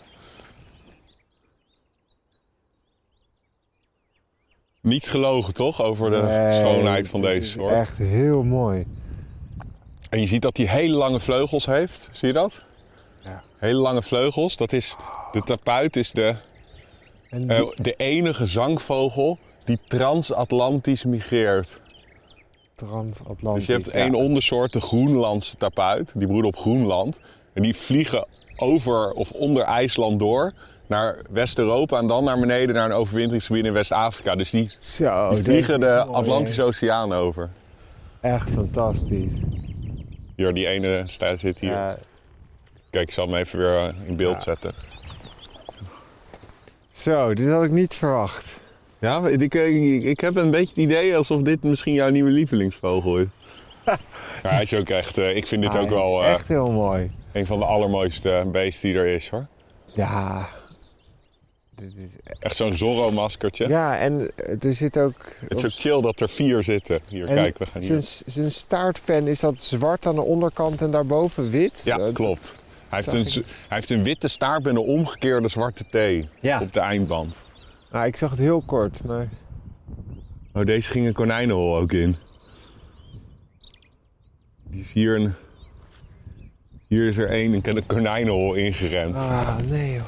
Niets 4.81 5.09
gelogen 5.09 5.55
toch 5.55 5.83
over 5.83 6.11
de 6.11 6.23
Nee, 6.23 6.61
schoonheid 6.61 7.09
van 7.09 7.21
deze 7.21 7.49
soort. 7.49 7.73
Echt 7.75 7.99
heel 7.99 8.43
mooi. 8.43 8.87
En 10.09 10.21
je 10.21 10.27
ziet 10.27 10.43
dat 10.43 10.57
hij 10.57 10.67
hele 10.67 10.97
lange 10.97 11.21
vleugels 11.21 11.67
heeft. 11.67 12.09
Zie 12.13 12.29
je 12.29 12.35
dat? 12.35 12.53
Ja. 13.21 13.43
Hele 13.59 13.79
lange 13.81 14.03
vleugels. 14.03 14.57
Dat 14.57 14.73
is, 14.73 14.97
de 15.33 15.43
tapuit 15.43 15.97
is 15.97 16.11
de, 16.11 16.35
En 17.31 17.51
eh, 17.51 17.67
de 17.75 17.95
enige 17.97 18.47
zangvogel 18.47 19.39
die 19.65 19.79
transatlantisch 19.89 21.05
migreert. 21.05 21.77
Transatlantisch. 22.87 23.67
Dus 23.67 23.77
je 23.77 23.83
hebt 23.83 23.87
ja. 23.97 24.03
één 24.05 24.15
ondersoort, 24.15 24.73
de 24.73 24.81
Groenlandse 24.81 25.57
tapuit. 25.57 26.13
Die 26.15 26.27
broeden 26.27 26.47
op 26.51 26.57
Groenland. 26.57 27.21
En 27.53 27.63
die 27.63 27.77
vliegen 27.77 28.27
over 28.57 29.11
of 29.11 29.31
onder 29.31 29.63
IJsland 29.63 30.19
door 30.19 30.53
naar 30.89 31.17
West-Europa 31.31 31.99
en 31.99 32.07
dan 32.07 32.25
naar 32.25 32.39
beneden 32.41 32.75
naar 32.75 32.85
een 32.85 32.97
overwinteringsgebied 32.97 33.65
in 33.65 33.73
West-Afrika. 33.73 34.35
Dus 34.35 34.51
die, 34.51 34.71
Zo, 34.79 35.29
die 35.29 35.31
deze 35.31 35.43
vliegen 35.51 35.81
de 35.81 35.87
mooi, 36.07 36.17
Atlantische? 36.19 36.63
Oceaan 36.63 37.13
over. 37.13 37.51
Echt 38.21 38.51
fantastisch. 38.51 39.35
Hier, 40.37 40.55
die 40.55 40.67
ene 40.67 41.03
sta- 41.07 41.37
zit 41.37 41.59
hier. 41.59 41.71
Ja, 41.71 41.97
Kijk, 42.91 43.09
ik 43.09 43.15
zal 43.15 43.27
hem 43.27 43.35
even 43.37 43.59
weer 43.59 43.79
eh, 43.79 43.95
in 44.09 44.17
beeld 44.17 44.35
Ja. 44.35 44.41
zetten. 44.41 44.73
zo, 46.91 47.35
dit 47.35 47.49
had 47.49 47.63
ik 47.65 47.71
niet 47.71 47.95
verwacht. 47.95 48.61
Ja, 48.99 49.27
ik, 49.29 49.55
ik, 49.55 50.03
ik 50.03 50.21
heb 50.21 50.37
een 50.37 50.51
beetje 50.51 50.69
het 50.69 50.77
idee 50.77 51.17
alsof 51.17 51.43
dit 51.43 51.63
misschien 51.63 51.93
jouw 51.93 52.09
nieuwe 52.09 52.31
lievelingsvogel 52.31 53.19
is. 53.19 53.27
ja, 54.43 54.49
hij 54.49 54.63
is 54.63 54.75
ook 54.75 54.89
echt, 54.89 55.19
eh, 55.19 55.37
ik 55.37 55.47
vind 55.47 55.63
dit 55.63 55.77
ook 55.77 55.89
wel 55.89 56.23
eh, 56.23 56.31
echt 56.31 56.49
heel 56.49 56.71
mooi. 56.71 57.11
een 57.33 57.47
van 57.47 57.59
de 57.59 57.65
allermooiste 57.65 58.47
beesten 58.53 58.89
die 58.89 58.99
er 58.99 59.07
is 59.07 59.29
hoor. 59.29 59.47
Ja. 59.95 60.49
Dit 61.75 61.97
is... 61.97 62.11
Echt 62.39 62.57
zo'n 62.57 62.75
Zorro-maskertje. 62.75 63.69
Ja, 63.69 63.99
en 63.99 64.31
er 64.61 64.75
zit 64.75 64.99
ook... 64.99 65.37
Het 65.49 65.59
is 65.59 65.65
ook 65.65 65.73
chill 65.73 66.01
dat 66.01 66.21
er 66.21 66.29
vier 66.29 66.65
zitten. 66.65 67.01
Hier, 67.09 67.27
en 67.27 67.35
kijk, 67.35 67.59
we 67.59 67.67
gaan 67.67 67.83
zijn, 67.83 67.99
hier. 67.99 68.23
zijn 68.27 68.53
staartpen, 68.53 69.27
is 69.27 69.41
dat 69.41 69.63
zwart 69.63 70.07
aan 70.07 70.15
de 70.15 70.21
onderkant 70.21 70.81
en 70.81 70.91
daarboven 70.91 71.51
wit? 71.51 71.83
Ja, 71.85 72.11
klopt. 72.13 72.55
Hij 72.89 73.03
heeft, 73.05 73.37
een, 73.37 73.43
hij 73.45 73.77
heeft 73.77 73.91
een 73.91 74.03
witte 74.03 74.29
staart 74.29 74.63
met 74.63 74.73
een 74.73 74.81
omgekeerde 74.81 75.49
zwarte 75.49 75.85
T 75.85 76.27
Ja. 76.41 76.61
op 76.61 76.73
de 76.73 76.81
eindband. 76.81 77.45
Nou, 77.93 78.07
ik 78.07 78.17
zag 78.17 78.31
het 78.31 78.39
heel 78.39 78.61
kort, 78.61 79.05
maar... 79.05 79.29
Oh, 80.53 80.65
deze 80.67 80.91
ging 80.91 81.07
een 81.07 81.13
konijnenhol 81.13 81.77
ook 81.77 81.93
in. 81.93 82.17
Die 84.71 84.81
is 84.81 84.93
hier 84.93 85.17
een... 85.17 85.35
Hier 86.87 87.07
is 87.09 87.17
er 87.17 87.29
één, 87.31 87.53
een 87.67 87.87
konijnenhol 87.87 88.55
ingerend. 88.55 89.15
Ah, 89.15 89.57
nee 89.69 89.93
joh. 89.93 90.05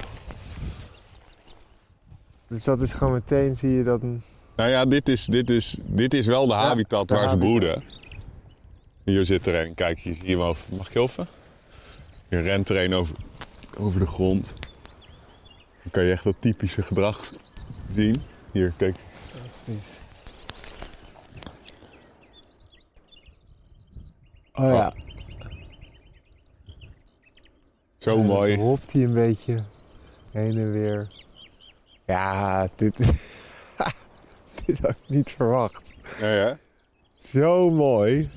Dus 2.49 2.65
dat 2.65 2.81
is 2.81 2.93
gewoon 2.93 3.13
meteen, 3.13 3.57
zie 3.57 3.71
je 3.71 3.83
dat... 3.85 4.03
een- 4.03 4.23
Nou 4.57 4.71
ja, 4.71 4.85
dit 4.85 5.09
is, 5.09 5.25
dit 5.25 5.51
is, 5.51 5.79
dit 5.85 6.15
is 6.15 6.27
wel 6.27 6.47
de 6.47 6.53
habitat 6.53 7.11
waar 7.11 7.29
ze 7.29 7.37
broeden. 7.39 7.83
Hier 9.05 9.25
zit 9.25 9.47
er 9.47 9.55
een. 9.67 9.75
Kijk, 9.75 9.99
hier 9.99 10.39
over. 10.39 10.65
Mag 10.77 10.87
ik 10.89 10.93
helpen? 10.95 11.27
Hier 12.29 12.43
rent 12.43 12.69
er 12.69 12.85
een 12.85 12.95
over, 12.95 13.15
over 13.79 14.01
de 14.01 14.07
grond. 14.07 14.53
Dan 15.83 15.91
kan 15.91 16.03
je 16.05 16.11
echt 16.13 16.25
dat 16.25 16.35
typische 16.39 16.83
gedrag 16.83 17.33
Hier, 17.95 18.73
kijk. 18.77 18.97
Fantastisch. 19.27 19.99
Oh 24.53 24.71
ja. 24.71 24.95
Zo 27.99 28.23
mooi. 28.23 28.57
Hopt 28.57 28.93
hij 28.93 29.03
een 29.03 29.13
beetje 29.13 29.63
heen 30.33 30.59
en 30.59 30.73
weer. 30.73 31.09
Ja, 32.07 32.69
dit... 32.77 32.97
dit 34.67 34.79
had 34.79 34.91
ik 34.91 35.09
niet 35.09 35.31
verwacht. 35.31 35.93
Ja, 36.21 36.35
ja. 36.35 36.59
Zo 37.15 37.71
mooi. 37.71 38.31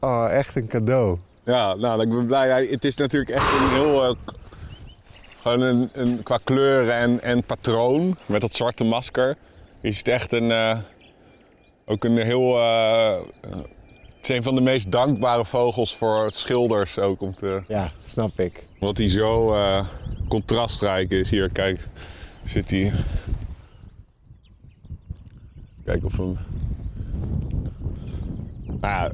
Oh, 0.00 0.26
echt 0.30 0.56
een 0.56 0.66
cadeau. 0.66 1.18
ja, 1.44 1.74
nou, 1.74 2.02
ik 2.02 2.08
ben 2.08 2.26
blij. 2.26 2.66
Het 2.66 2.84
is 2.84 2.96
natuurlijk 2.96 3.30
echt 3.30 3.52
een 3.52 3.68
heel... 3.68 4.16
gewoon 5.42 5.60
een, 5.60 5.90
een, 5.92 6.22
qua 6.22 6.38
kleuren 6.44 6.94
en, 6.94 7.22
en 7.22 7.42
patroon. 7.44 8.16
Met 8.26 8.40
dat 8.40 8.54
zwarte 8.54 8.84
masker. 8.84 9.36
Is 9.80 9.98
het 9.98 10.08
echt 10.08 10.32
een... 10.32 10.50
eh, 10.50 10.78
ook 11.84 12.04
een 12.04 12.16
heel... 12.18 12.58
eh, 12.58 13.20
het 14.16 14.30
is 14.30 14.36
een 14.36 14.42
van 14.42 14.54
de 14.54 14.60
meest 14.60 14.90
dankbare 14.92 15.44
vogels 15.44 15.96
voor 15.96 16.30
schilders 16.32 16.98
ook 16.98 17.20
om 17.20 17.34
te... 17.34 17.62
Ja, 17.68 17.92
snap 18.04 18.40
ik. 18.40 18.64
Omdat 18.78 18.96
hij 18.98 19.08
zo 19.08 19.54
eh, 19.54 19.86
contrastrijk 20.28 21.10
is. 21.10 21.30
Hier, 21.30 21.50
kijk, 21.50 21.86
zit 22.44 22.70
hij. 22.70 22.92
Kijk 25.84 26.04
of 26.04 26.16
hem. 26.16 26.38
Nou 28.80 29.12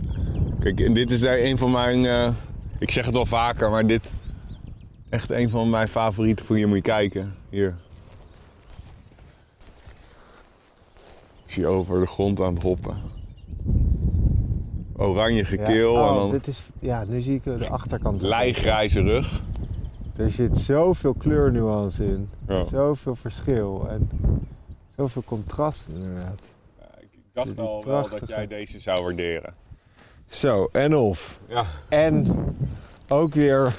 kijk, 0.61 0.81
en 0.81 0.93
dit 0.93 1.11
is 1.13 1.21
daar 1.21 1.39
een 1.39 1.59
van 1.59 1.71
mijn. 1.71 2.35
ik 2.79 2.91
zeg 2.91 3.05
het 3.05 3.15
wel 3.15 3.27
vaker, 3.27 3.71
maar 3.71 3.87
dit. 3.87 4.13
Echt 5.09 5.31
een 5.31 5.51
van 5.51 5.71
mijn 5.71 5.89
favorieten 5.89 6.45
voor 6.45 6.57
hier 6.57 6.69
moet 6.69 6.77
je 6.77 6.83
kijken. 6.83 7.35
Hier. 7.49 7.77
Ik 11.47 11.53
zie 11.55 11.67
over 11.67 12.01
de 12.01 12.07
grond 12.07 12.41
aan 12.41 12.55
het 12.55 12.63
hoppen. 12.63 12.97
Oranje 14.97 15.45
gekeel 15.45 15.93
ja, 15.95 16.01
oh, 16.01 16.11
en 16.11 16.15
dan 16.15 16.31
dit 16.31 16.47
is, 16.47 16.63
ja, 16.79 17.05
nu 17.05 17.21
zie 17.21 17.35
ik 17.35 17.45
de 17.45 17.69
achterkant. 17.69 18.23
lijgrijze 18.23 19.01
rug. 19.01 19.41
Er 20.17 20.31
zit 20.31 20.59
zoveel 20.59 21.15
kleurnuance 21.15 22.05
in. 22.05 22.29
Ja. 22.49 22.63
Zoveel 22.63 23.15
verschil. 23.15 23.87
En 23.91 24.11
zoveel 24.97 25.23
contrast 25.25 25.89
inderdaad. 25.89 26.41
Ik 27.01 27.19
dacht 27.33 27.59
al 27.59 27.85
wel 27.85 28.09
dat 28.09 28.29
jij 28.29 28.47
deze 28.47 28.81
zou 28.81 29.03
waarderen. 29.03 29.55
Zo, 30.27 30.69
en 30.73 30.97
of. 30.97 31.41
Ja. 31.49 31.65
En 31.89 32.35
ook 33.09 33.35
weer 33.35 33.75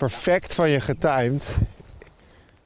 perfect 0.00 0.54
van 0.54 0.70
je 0.70 0.80
getimed. 0.80 1.58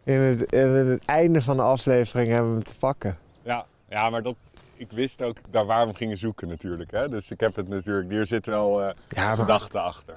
In 0.05 0.21
het, 0.21 0.53
in 0.53 0.69
het 0.69 1.05
einde 1.05 1.43
van 1.43 1.57
de 1.57 1.63
aflevering 1.63 2.29
hebben 2.29 2.49
we 2.49 2.55
hem 2.55 2.65
te 2.65 2.77
pakken. 2.79 3.19
Ja, 3.43 3.65
ja 3.89 4.11
maar 4.11 4.23
dat, 4.23 4.35
ik 4.77 4.93
wist 4.93 5.23
ook 5.23 5.37
daar 5.51 5.67
waar 5.67 5.89
we 5.89 5.95
gingen 5.95 6.19
zoeken 6.19 6.49
natuurlijk. 6.49 6.91
Hè? 6.91 7.09
Dus 7.09 7.31
ik 7.31 7.41
heb 7.41 7.57
het 7.57 7.69
natuurlijk, 7.69 8.11
hier 8.11 8.27
zit 8.27 8.47
wel 8.47 8.83
eh 8.83 8.95
Ja, 9.09 9.27
maar- 9.27 9.37
gedachte 9.37 9.79
achter. 9.79 10.15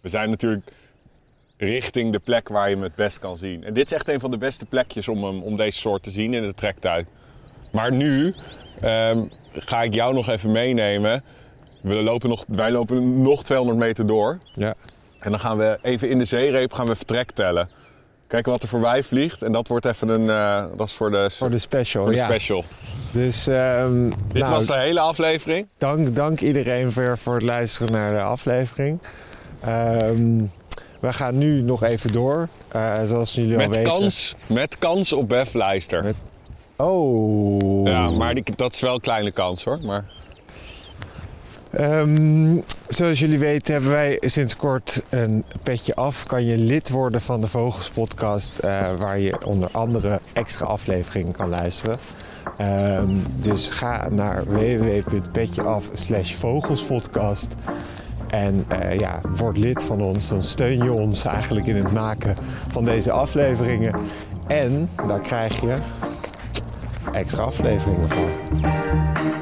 We 0.00 0.08
zijn 0.08 0.30
natuurlijk 0.30 0.70
richting 1.56 2.12
de 2.12 2.18
plek 2.18 2.48
waar 2.48 2.68
je 2.68 2.74
hem 2.74 2.84
het 2.84 2.94
best 2.94 3.18
kan 3.18 3.36
zien. 3.36 3.64
En 3.64 3.74
dit 3.74 3.86
is 3.86 3.92
echt 3.92 4.08
een 4.08 4.20
van 4.20 4.30
de 4.30 4.38
beste 4.38 4.64
plekjes 4.64 5.08
om, 5.08 5.24
hem, 5.24 5.42
om 5.42 5.56
deze 5.56 5.78
soort 5.78 6.02
te 6.02 6.10
zien 6.10 6.34
in 6.34 6.42
de 6.42 6.54
trektuin. 6.54 7.06
Maar 7.72 7.92
nu 7.92 8.34
ehm, 8.80 9.24
ga 9.52 9.82
ik 9.82 9.94
jou 9.94 10.14
nog 10.14 10.28
even 10.28 10.52
meenemen. 10.52 11.24
We 11.80 11.94
lopen 11.94 12.28
nog, 12.28 12.44
wij 12.48 12.70
lopen 12.70 13.22
nog 13.22 13.44
200 13.44 13.78
meter 13.78 14.06
door. 14.06 14.38
Ja. 14.52 14.74
En 15.22 15.30
dan 15.30 15.40
gaan 15.40 15.58
we 15.58 15.78
even 15.82 16.08
in 16.08 16.18
de 16.18 16.24
zeereep 16.24 16.72
gaan 16.72 16.86
we 16.86 16.96
vertrek 16.96 17.30
tellen. 17.30 17.68
Kijken 18.26 18.52
wat 18.52 18.62
er 18.62 18.68
voorbij 18.68 19.02
vliegt. 19.04 19.42
En 19.42 19.52
dat 19.52 19.68
wordt 19.68 19.84
even 19.86 20.08
een. 20.08 20.30
eh, 20.30 20.64
dat 20.76 20.86
is 20.88 20.94
voor 20.94 21.10
de, 21.10 21.30
Voor 21.32 21.50
de 21.50 21.58
special, 21.58 22.02
voor 22.02 22.12
de 22.12 22.18
ja. 22.18 22.26
special. 22.26 22.64
Dus 23.12 23.46
ehm, 23.46 24.10
Dit 24.32 24.42
nou, 24.42 24.52
was 24.52 24.66
de 24.66 24.76
hele 24.78 25.00
aflevering. 25.00 25.66
dank, 25.78 26.14
dank 26.16 26.40
iedereen 26.40 26.90
weer 26.90 27.18
voor 27.18 27.34
het 27.34 27.42
luisteren 27.42 27.92
naar 27.92 28.12
de 28.12 28.20
aflevering. 28.22 28.98
Ehm, 29.60 30.38
we 31.00 31.12
gaan 31.12 31.38
nu 31.38 31.62
nog 31.62 31.82
even 31.82 32.12
door. 32.12 32.48
Eh, 32.68 33.02
zoals 33.04 33.34
jullie 33.34 33.52
al 33.52 33.66
Met 33.66 33.76
weten. 33.76 33.92
kans, 33.92 34.36
met 34.46 34.78
kans 34.78 35.12
op 35.12 35.28
Bef 35.28 35.52
Lijster. 35.54 36.02
Met- 36.04 36.16
Oh. 36.76 37.86
Ja, 37.86 38.10
maar 38.10 38.34
die, 38.34 38.44
dat 38.56 38.72
is 38.72 38.80
wel 38.80 38.94
een 38.94 39.00
kleine 39.00 39.30
kans 39.30 39.64
hoor. 39.64 39.78
Maar 39.82 40.04
Ehm, 41.72 42.60
zoals 42.88 43.18
jullie 43.18 43.38
weten 43.38 43.72
hebben 43.72 43.90
wij 43.90 44.16
sinds 44.20 44.56
kort 44.56 45.02
een 45.08 45.44
petje 45.62 45.94
af. 45.94 46.26
Kan 46.26 46.44
je 46.44 46.56
lid 46.56 46.90
worden 46.90 47.20
van 47.20 47.40
de 47.40 47.48
Vogels 47.48 47.90
podcast, 47.90 48.58
eh, 48.58 48.94
waar 48.98 49.18
je 49.18 49.46
onder 49.46 49.68
andere 49.72 50.20
extra 50.32 50.66
afleveringen 50.66 51.32
kan 51.32 51.48
luisteren. 51.48 51.98
Ehm, 52.56 53.16
dus 53.36 53.68
ga 53.68 54.08
naar 54.10 54.44
www.petjeaf 54.46 55.90
slash 55.92 56.34
vogelspodcast 56.34 57.54
en 58.28 58.64
eh, 58.68 58.98
ja, 58.98 59.20
word 59.36 59.56
lid 59.56 59.82
van 59.82 60.00
ons. 60.00 60.28
Dan 60.28 60.42
steun 60.42 60.84
je 60.84 60.92
ons 60.92 61.24
eigenlijk 61.24 61.66
in 61.66 61.76
het 61.76 61.92
maken 61.92 62.36
van 62.68 62.84
deze 62.84 63.10
afleveringen. 63.10 63.94
En 64.46 64.88
daar 65.06 65.20
krijg 65.20 65.60
je 65.60 65.76
extra 67.12 67.42
afleveringen 67.42 68.08
voor. 68.08 69.41